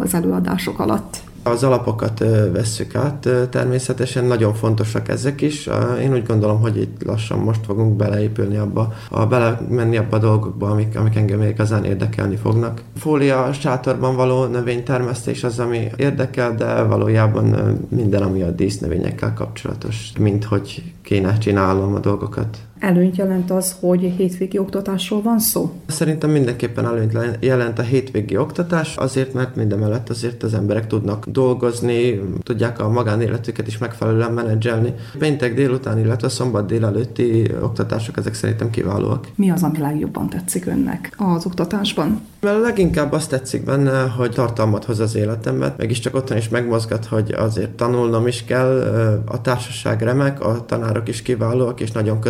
[0.00, 1.28] az előadások alatt?
[1.42, 2.18] Az alapokat
[2.52, 5.68] vesszük át természetesen, nagyon fontosak ezek is.
[6.00, 10.70] Én úgy gondolom, hogy itt lassan most fogunk beleépülni abba, a, belemenni abba a dolgokba,
[10.70, 12.82] amik, amik engem igazán érdekelni fognak.
[12.96, 20.44] Fólia sátorban való növénytermesztés az, ami érdekel, de valójában minden, ami a dísznövényekkel kapcsolatos, mint
[20.44, 22.58] hogy kéne csinálnom a dolgokat.
[22.80, 25.72] Előnyt jelent az, hogy hétvégi oktatásról van szó?
[25.86, 32.20] Szerintem mindenképpen előnyt jelent a hétvégi oktatás, azért, mert mindemellett azért az emberek tudnak dolgozni,
[32.42, 34.94] tudják a magánéletüket is megfelelően menedzselni.
[35.18, 39.28] Péntek délután, illetve szombat délelőtti oktatások ezek szerintem kiválóak.
[39.34, 42.20] Mi az, ami legjobban tetszik önnek az oktatásban?
[42.40, 47.32] Mert leginkább azt tetszik benne, hogy tartalmat hoz az életembe, mégiscsak otthon is megmozgat, hogy
[47.32, 48.78] azért tanulnom is kell,
[49.26, 52.20] a társaság remek, a tanárok is kiválóak, és nagyon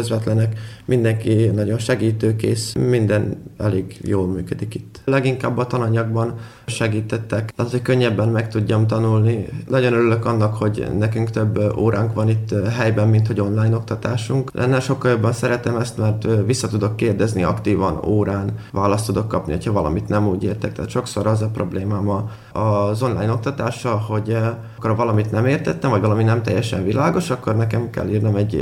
[0.40, 5.00] közvetlenek, mindenki nagyon segítőkész, minden elég jól működik itt.
[5.04, 6.38] Leginkább a tananyagban
[6.70, 9.48] segítettek, az, hogy könnyebben meg tudjam tanulni.
[9.68, 14.50] Nagyon örülök annak, hogy nekünk több óránk van itt helyben, mint hogy online oktatásunk.
[14.54, 19.72] Lenne sokkal jobban szeretem ezt, mert vissza tudok kérdezni aktívan órán, választ tudok kapni, hogyha
[19.72, 20.72] valamit nem úgy értek.
[20.72, 22.08] Tehát sokszor az a problémám
[22.52, 24.36] az online oktatással, hogy
[24.76, 28.54] akkor valamit nem értettem, vagy valami nem teljesen világos, akkor nekem kell írnom egy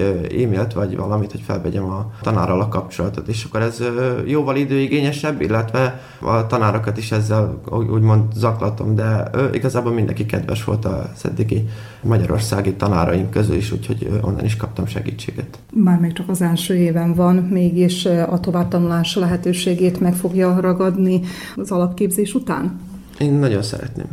[0.43, 3.29] e-mailt, vagy valamit, hogy felvegyem a tanárral a kapcsolatot.
[3.29, 3.83] És akkor ez
[4.25, 7.61] jóval időigényesebb, illetve a tanárokat is ezzel
[7.99, 11.69] úgymond zaklatom, de igazából mindenki kedves volt az eddigi
[12.03, 15.59] magyarországi tanáraink közül is, úgyhogy onnan is kaptam segítséget.
[15.73, 21.21] Már még csak az első éven van, mégis a továbbtanulás lehetőségét meg fogja ragadni
[21.57, 22.81] az alapképzés után?
[23.19, 24.07] Én nagyon szeretném.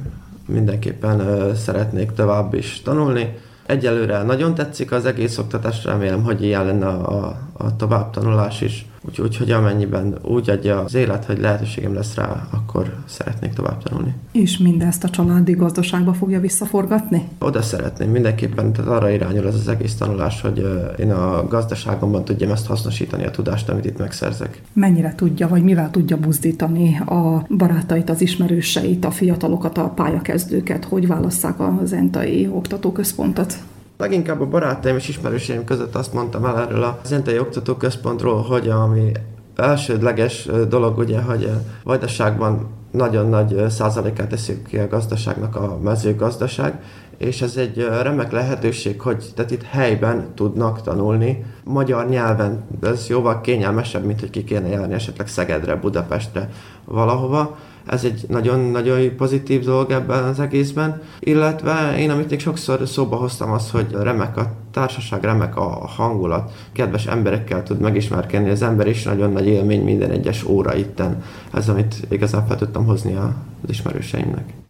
[0.48, 1.22] Mindenképpen
[1.56, 3.38] szeretnék tovább is tanulni.
[3.66, 8.86] Egyelőre nagyon tetszik az egész oktatás, remélem, hogy ilyen lenne a, a továbbtanulás is.
[9.08, 14.14] Úgyhogy, hogy amennyiben úgy adja az élet, hogy lehetőségem lesz rá, akkor szeretnék tovább tanulni.
[14.32, 17.28] És mindezt a családi gazdaságba fogja visszaforgatni?
[17.40, 20.68] Oda szeretném, mindenképpen tehát arra irányul ez az egész tanulás, hogy
[21.00, 24.62] én a gazdaságomban tudjam ezt hasznosítani, a tudást, amit itt megszerzek.
[24.74, 31.08] Mennyire tudja, vagy mivel tudja buzdítani a barátait, az ismerőseit, a fiatalokat, a pályakezdőket, hogy
[31.08, 33.58] válasszák a zentai oktatóközpontot?
[33.98, 39.12] Leginkább a barátaim és ismerőseim között azt mondtam el erről a Zentai Oktatóközpontról, hogy ami
[39.56, 41.50] elsődleges dolog ugye, hogy
[41.84, 46.82] Vajdaságban nagyon nagy százalékát teszik ki a gazdaságnak a mezőgazdaság,
[47.18, 52.64] és ez egy remek lehetőség, hogy tehát itt helyben tudnak tanulni magyar nyelven.
[52.82, 56.50] Ez jóval kényelmesebb, mint hogy ki kéne járni esetleg Szegedre, Budapestre,
[56.86, 61.02] valahova ez egy nagyon-nagyon pozitív dolog ebben az egészben.
[61.20, 66.52] Illetve én, amit még sokszor szóba hoztam, az, hogy remek a társaság, remek a hangulat,
[66.72, 71.24] kedves emberekkel tud megismerkedni az ember, is nagyon nagy élmény minden egyes óra itten.
[71.54, 74.65] Ez, amit igazán fel tudtam hozni az ismerőseimnek.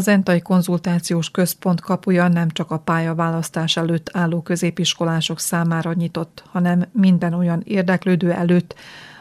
[0.00, 6.84] A Zentai Konzultációs Központ kapuja nem csak a pályaválasztás előtt álló középiskolások számára nyitott, hanem
[6.92, 8.74] minden olyan érdeklődő előtt,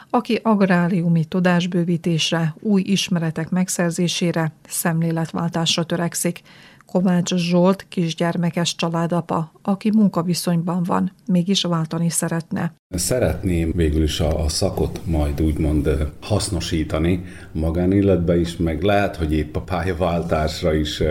[0.10, 6.42] aki agráriumi tudásbővítésre, új ismeretek megszerzésére, szemléletváltásra törekszik,
[6.92, 12.74] Kovács Zsolt kisgyermekes családapa, aki munkaviszonyban van, mégis váltani szeretne.
[12.90, 19.56] Szeretném végül is a, a szakot majd úgymond hasznosítani magánéletbe is, meg lehet, hogy épp
[19.56, 21.04] a pályaváltásra is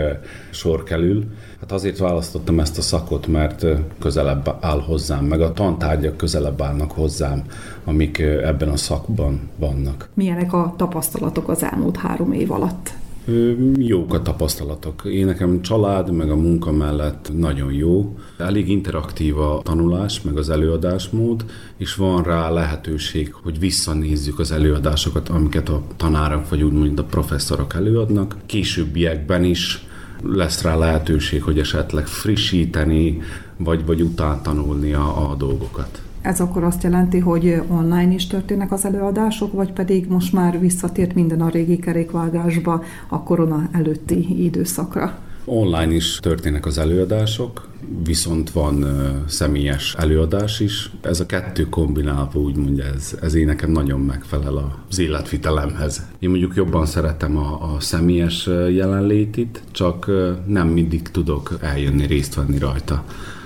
[0.49, 1.25] sor kerül.
[1.59, 3.65] Hát azért választottam ezt a szakot, mert
[3.99, 7.43] közelebb áll hozzám, meg a tantárgyak közelebb állnak hozzám,
[7.83, 10.09] amik ebben a szakban vannak.
[10.13, 12.98] Milyenek a tapasztalatok az elmúlt három év alatt?
[13.77, 15.01] Jók a tapasztalatok.
[15.05, 18.17] Én nekem család, meg a munka mellett nagyon jó.
[18.37, 21.45] Elég interaktív a tanulás, meg az előadásmód,
[21.77, 27.73] és van rá lehetőség, hogy visszanézzük az előadásokat, amiket a tanárok, vagy úgymond a professzorok
[27.73, 28.35] előadnak.
[28.45, 29.85] Későbbiekben is
[30.23, 33.21] lesz rá lehetőség, hogy esetleg frissíteni,
[33.57, 38.71] vagy, vagy után tanulni a, a dolgokat Ez akkor azt jelenti, hogy online is történnek
[38.71, 45.17] az előadások, vagy pedig most már visszatért minden a régi kerékvágásba a korona előtti időszakra?
[45.45, 47.67] Online is történnek az előadások,
[48.03, 48.85] viszont van
[49.27, 50.91] személyes előadás is.
[51.01, 56.01] Ez a kettő kombinálva, úgymond ez, ez én nekem nagyon megfelel az életvitelemhez.
[56.19, 60.11] Én mondjuk jobban szeretem a, a személyes jelenlétit, csak
[60.45, 63.03] nem mindig tudok eljönni, részt venni rajta.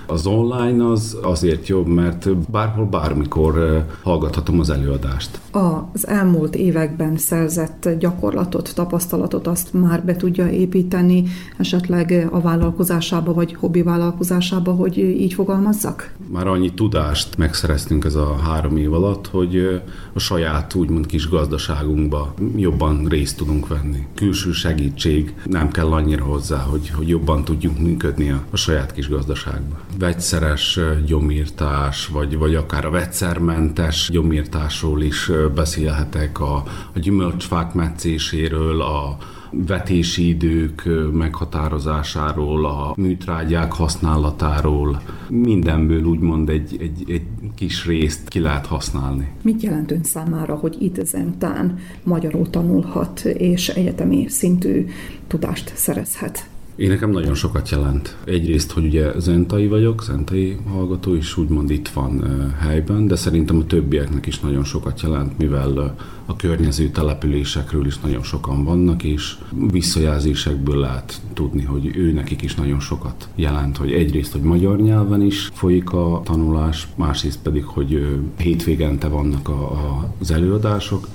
[0.07, 5.39] Az online az azért jobb, mert bárhol, bármikor hallgathatom az előadást.
[5.51, 11.23] Az elmúlt években szerzett gyakorlatot, tapasztalatot azt már be tudja építeni
[11.57, 16.13] esetleg a vállalkozásába, vagy hobbi vállalkozásába, hogy így fogalmazzak?
[16.31, 19.81] Már annyi tudást megszereztünk ez a három év alatt, hogy
[20.13, 24.07] a saját úgymond kis gazdaságunkba jobban részt tudunk venni.
[24.15, 29.09] Külső segítség nem kell annyira hozzá, hogy, hogy jobban tudjunk működni a, a saját kis
[29.09, 36.55] gazdaságba vegyszeres gyomírtás, vagy, vagy akár a vegyszermentes gyomírtásról is beszélhetek, a,
[36.93, 39.17] a gyümölcsfák metszéséről, a
[39.51, 47.25] vetési idők meghatározásáról, a műtrágyák használatáról, mindenből úgymond egy, egy, egy
[47.55, 49.31] kis részt ki lehet használni.
[49.41, 54.85] Mit jelent ön számára, hogy itt ezentán magyarul tanulhat és egyetemi szintű
[55.27, 56.51] tudást szerezhet?
[56.75, 58.17] Én nekem nagyon sokat jelent.
[58.25, 62.23] Egyrészt, hogy ugye zentai vagyok, zentai hallgató, és úgymond itt van
[62.59, 65.95] helyben, de szerintem a többieknek is nagyon sokat jelent, mivel
[66.25, 69.35] a környező településekről is nagyon sokan vannak, és
[69.71, 75.21] visszajelzésekből lehet tudni, hogy ő nekik is nagyon sokat jelent, hogy egyrészt, hogy magyar nyelven
[75.21, 81.07] is folyik a tanulás, másrészt pedig, hogy hétvégente vannak a, a, az előadások,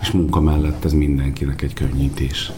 [0.00, 2.52] és munka mellett ez mindenkinek egy könnyítés.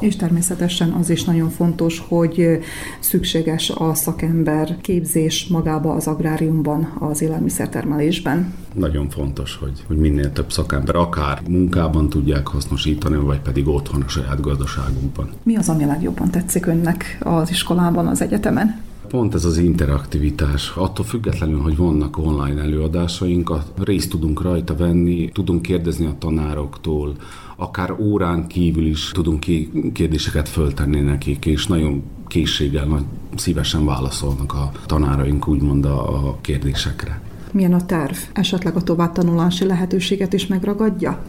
[0.00, 2.58] És természetesen az is nagyon fontos, hogy
[3.00, 8.54] szükséges a szakember képzés magába az agráriumban, az élelmiszertermelésben.
[8.74, 14.08] Nagyon fontos, hogy, hogy minél több szakember akár munkában tudják hasznosítani, vagy pedig otthon a
[14.08, 15.30] saját gazdaságunkban.
[15.42, 18.86] Mi az, ami legjobban tetszik önnek az iskolában, az egyetemen?
[19.08, 20.72] Pont ez az interaktivitás.
[20.76, 27.14] Attól függetlenül, hogy vannak online előadásaink, részt tudunk rajta venni, tudunk kérdezni a tanároktól,
[27.56, 29.44] akár órán kívül is tudunk
[29.92, 33.04] kérdéseket föltenni nekik, és nagyon készséggel, nagy
[33.36, 37.20] szívesen válaszolnak a tanáraink úgymond a, a kérdésekre.
[37.52, 38.16] Milyen a terv?
[38.32, 41.22] Esetleg a továbbtanulási lehetőséget is megragadja?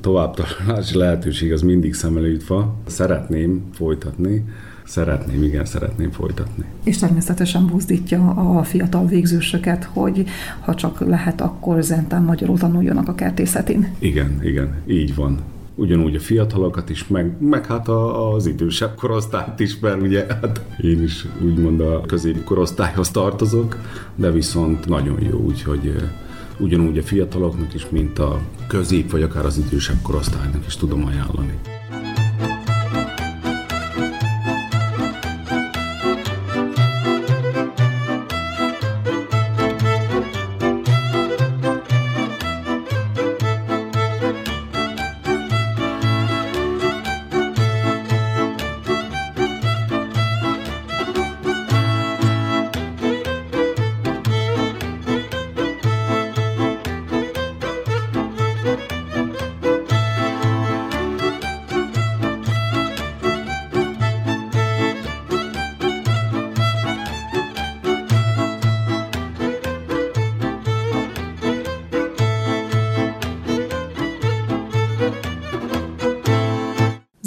[0.00, 2.74] Továbbtanulási lehetőség az mindig szem előtt van.
[2.86, 4.44] Szeretném folytatni,
[4.90, 6.64] Szeretném, igen, szeretném folytatni.
[6.84, 10.24] És természetesen buzdítja a fiatal végzősöket, hogy
[10.60, 13.94] ha csak lehet, akkor zentán magyarul tanuljanak a kertészetén.
[13.98, 15.38] Igen, igen, így van
[15.74, 20.60] ugyanúgy a fiatalokat is, meg, meg hát a, az idősebb korosztályt is, mert ugye hát
[20.82, 23.78] én is úgymond a középkorosztályhoz tartozok,
[24.14, 25.94] de viszont nagyon jó, úgyhogy
[26.58, 31.58] ugyanúgy a fiataloknak is, mint a közép vagy akár az idősebb korosztálynak is tudom ajánlani.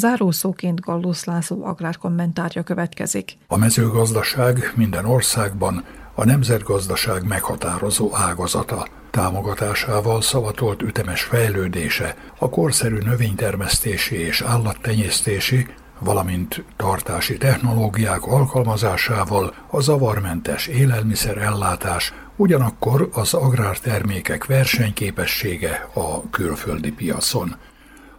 [0.04, 3.38] Zárószóként Gallusz László agrárkommentárja következik.
[3.47, 5.84] A mezőgazdaság minden országban
[6.16, 8.88] a nemzetgazdaság meghatározó ágazata.
[9.12, 15.68] Támogatásával szavatolt ütemes fejlődése, a korszerű növénytermesztési és állattenyésztési,
[15.99, 27.56] valamint tartási technológiák alkalmazásával a zavarmentes élelmiszerellátás, ugyanakkor az agrártermékek versenyképessége a külföldi piacon.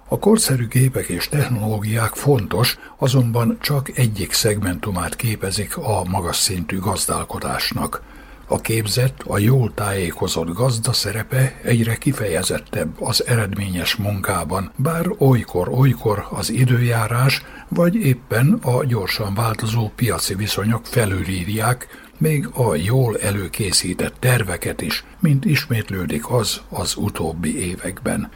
[0.08, 8.02] A korszerű gépek és technológiák fontos, azonban csak egyik szegmentumát képezik a magas szintű gazdálkodásnak.
[8.46, 16.50] A képzett, a jól tájékozott gazda szerepe egyre kifejezettebb az eredményes munkában, bár olykor-olykor az
[16.50, 21.86] időjárás vagy éppen a gyorsan változó piaci viszonyok felülírják,
[22.18, 28.30] még a jól előkészített terveket is, mint ismétlődik az az utóbbi években.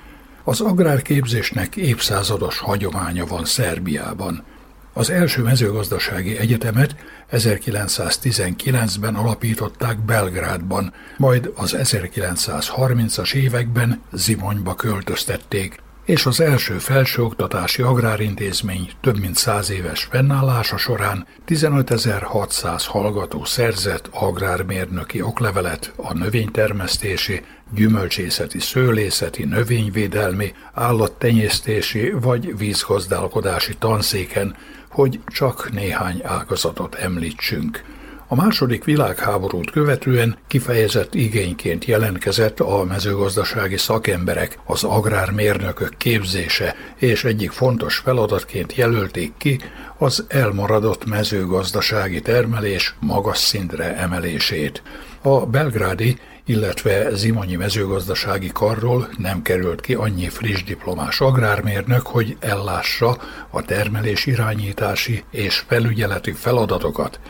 [0.48, 4.44] Az agrárképzésnek évszázados hagyománya van Szerbiában.
[4.92, 6.96] Az első mezőgazdasági egyetemet
[7.32, 19.18] 1919-ben alapították Belgrádban, majd az 1930-as években Zimonyba költöztették, és az első felsőoktatási agrárintézmény több
[19.18, 27.44] mint száz éves fennállása során 15.600 hallgató szerzett agrármérnöki oklevelet a növénytermesztési,
[27.74, 34.56] gyümölcsészeti, szőlészeti, növényvédelmi, állattenyésztési vagy vízgazdálkodási tanszéken,
[34.90, 37.97] hogy csak néhány ágazatot említsünk.
[38.30, 47.50] A második világháborút követően kifejezett igényként jelentkezett a mezőgazdasági szakemberek, az agrármérnökök képzése, és egyik
[47.50, 49.60] fontos feladatként jelölték ki
[49.98, 54.82] az elmaradott mezőgazdasági termelés magas szintre emelését.
[55.22, 63.18] A belgrádi illetve Zimonyi mezőgazdasági karról nem került ki annyi friss diplomás agrármérnök, hogy ellássa
[63.50, 67.20] a termelés irányítási és felügyeleti feladatokat.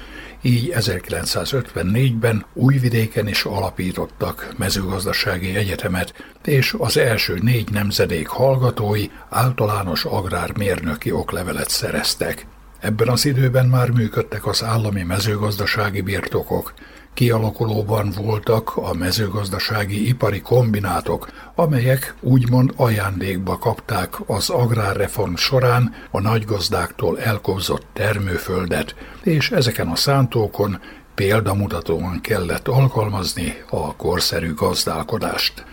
[0.43, 6.15] Így 1954-ben Újvidéken is alapítottak mezőgazdasági egyetemet,
[6.45, 12.47] és az első négy nemzedék hallgatói általános agrármérnöki oklevelet szereztek.
[12.81, 16.75] Ebben az időben már működtek az állami mezőgazdasági birtokok,
[17.19, 27.21] Kialakulóban voltak a mezőgazdasági ipari kombinátok, amelyek úgymond ajándékba kapták az agrárreform során a nagygazdáktól
[27.21, 30.81] elkobzott termőföldet, és ezeken a szántókon
[31.15, 35.65] példamutatóan kellett alkalmazni a korszerű gazdálkodást.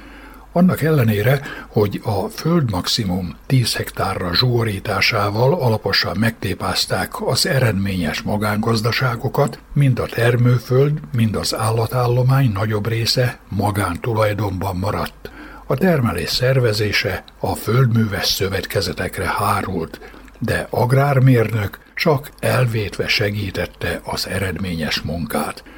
[0.55, 10.05] Annak ellenére, hogy a földmaximum 10 hektárra zsugorításával alaposan megtépázták az eredményes magángazdaságokat, mind a
[10.05, 15.31] termőföld, mind az állatállomány nagyobb része magántulajdonban maradt.
[15.65, 19.99] A termelés szervezése a földműves szövetkezetekre hárult,
[20.39, 25.63] de agrármérnök csak elvétve segítette az eredményes munkát–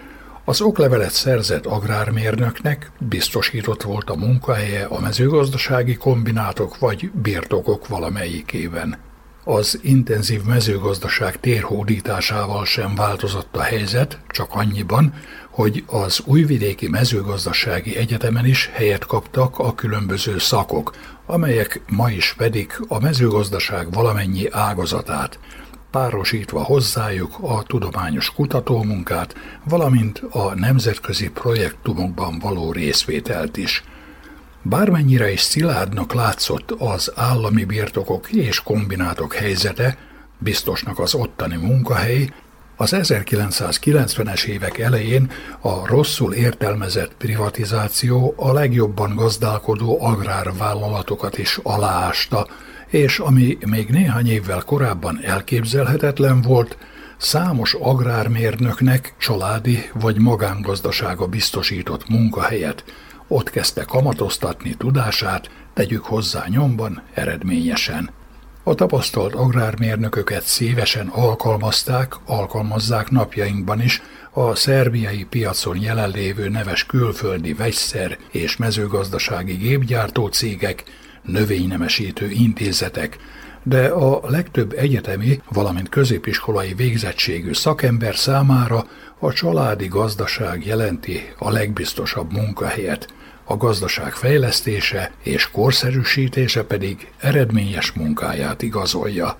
[0.50, 8.98] az oklevelet szerzett agrármérnöknek biztosított volt a munkahelye a mezőgazdasági kombinátok vagy birtokok valamelyikében.
[9.43, 15.14] Az intenzív mezőgazdaság térhódításával sem változott a helyzet, csak annyiban,
[15.50, 20.95] hogy az újvidéki mezőgazdasági egyetemen is helyet kaptak a különböző szakok,
[21.26, 25.39] amelyek ma is fedik a mezőgazdaság valamennyi ágazatát,
[25.98, 33.84] párosítva hozzájuk a tudományos kutatómunkát, valamint a nemzetközi projektumokban való részvételt is.
[34.62, 39.98] Bármennyire is szilárdnak látszott az állami birtokok és kombinátok helyzete,
[40.38, 42.34] biztosnak az ottani munkahely,
[42.76, 52.48] az 1990-es évek elején a rosszul értelmezett privatizáció a legjobban gazdálkodó agrárvállalatokat is aláásta,
[52.88, 56.78] és ami még néhány évvel korábban elképzelhetetlen volt,
[57.18, 62.84] számos agrármérnöknek családi vagy magángazdasága biztosított munkahelyet,
[63.28, 68.10] ott kezdte kamatoztatni tudását, tegyük hozzá nyomban, eredményesen.
[68.64, 78.18] A tapasztalt agrármérnököket szívesen alkalmazták, alkalmazzák napjainkban is a szerbiai piacon jelenlévő neves külföldi vegyszer
[78.32, 80.84] és mezőgazdasági gépgyártó cégek,
[81.28, 83.17] növénynemesítő intézetek,
[83.63, 88.88] de a legtöbb egyetemi, valamint középiskolai végzettségű szakember számára
[89.19, 93.07] a családi gazdaság jelenti a legbiztosabb munkahelyet,
[93.43, 99.38] a gazdaság fejlesztése és korszerűsítése pedig eredményes munkáját igazolja.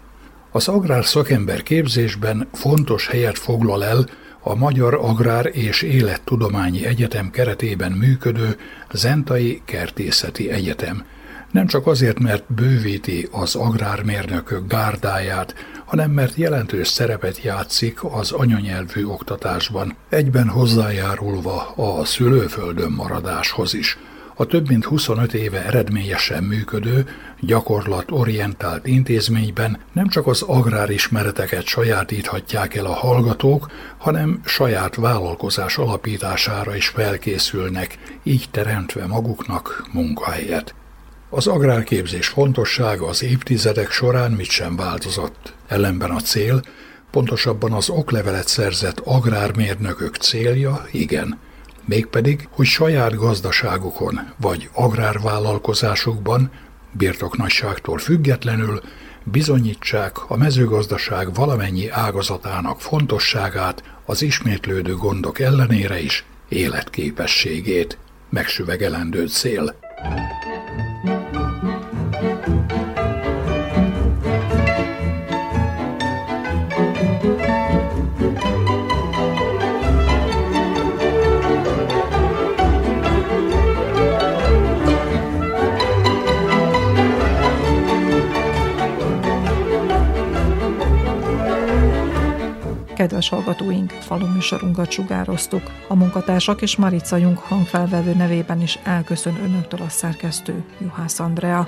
[0.52, 4.10] Az agrár szakember képzésben fontos helyet foglal el
[4.40, 8.58] a Magyar Agrár és Élettudományi Egyetem keretében működő
[8.92, 11.04] Zentai Kertészeti Egyetem–
[11.52, 19.06] nem csak azért, mert bővíti az agrármérnökök gárdáját, hanem mert jelentős szerepet játszik az anyanyelvű
[19.06, 23.98] oktatásban, egyben hozzájárulva a szülőföldön maradáshoz is.
[24.40, 27.06] A több mint 25 éve eredményesen működő,
[27.40, 36.88] gyakorlatorientált intézményben nem csak az agrárismereteket sajátíthatják el a hallgatók, hanem saját vállalkozás alapítására is
[36.88, 40.76] felkészülnek, így teremtve maguknak munkahelyet.
[41.30, 45.54] Az agrárképzés fontossága az évtizedek során mit sem változott.
[45.68, 46.62] Ellenben a cél,
[47.12, 51.40] pontosabban az oklevelet szerzett agrármérnökök célja igen,
[51.86, 56.52] mégpedig, hogy saját gazdaságukon vagy agrárvállalkozásukban,
[56.92, 58.82] birtoknagyságtól függetlenül
[59.24, 67.98] bizonyítsák a mezőgazdaság valamennyi ágazatának fontosságát, az ismétlődő gondok ellenére is életképességét.
[68.30, 69.76] Megsüvegelendő cél.
[93.18, 95.62] Kedves hallgatóink, faluműsorunkat sugároztuk.
[95.88, 101.68] A munkatársak és Marica Jung hangfelvevő nevében is elköszön önöktől a szerkesztő Juhász Andrea.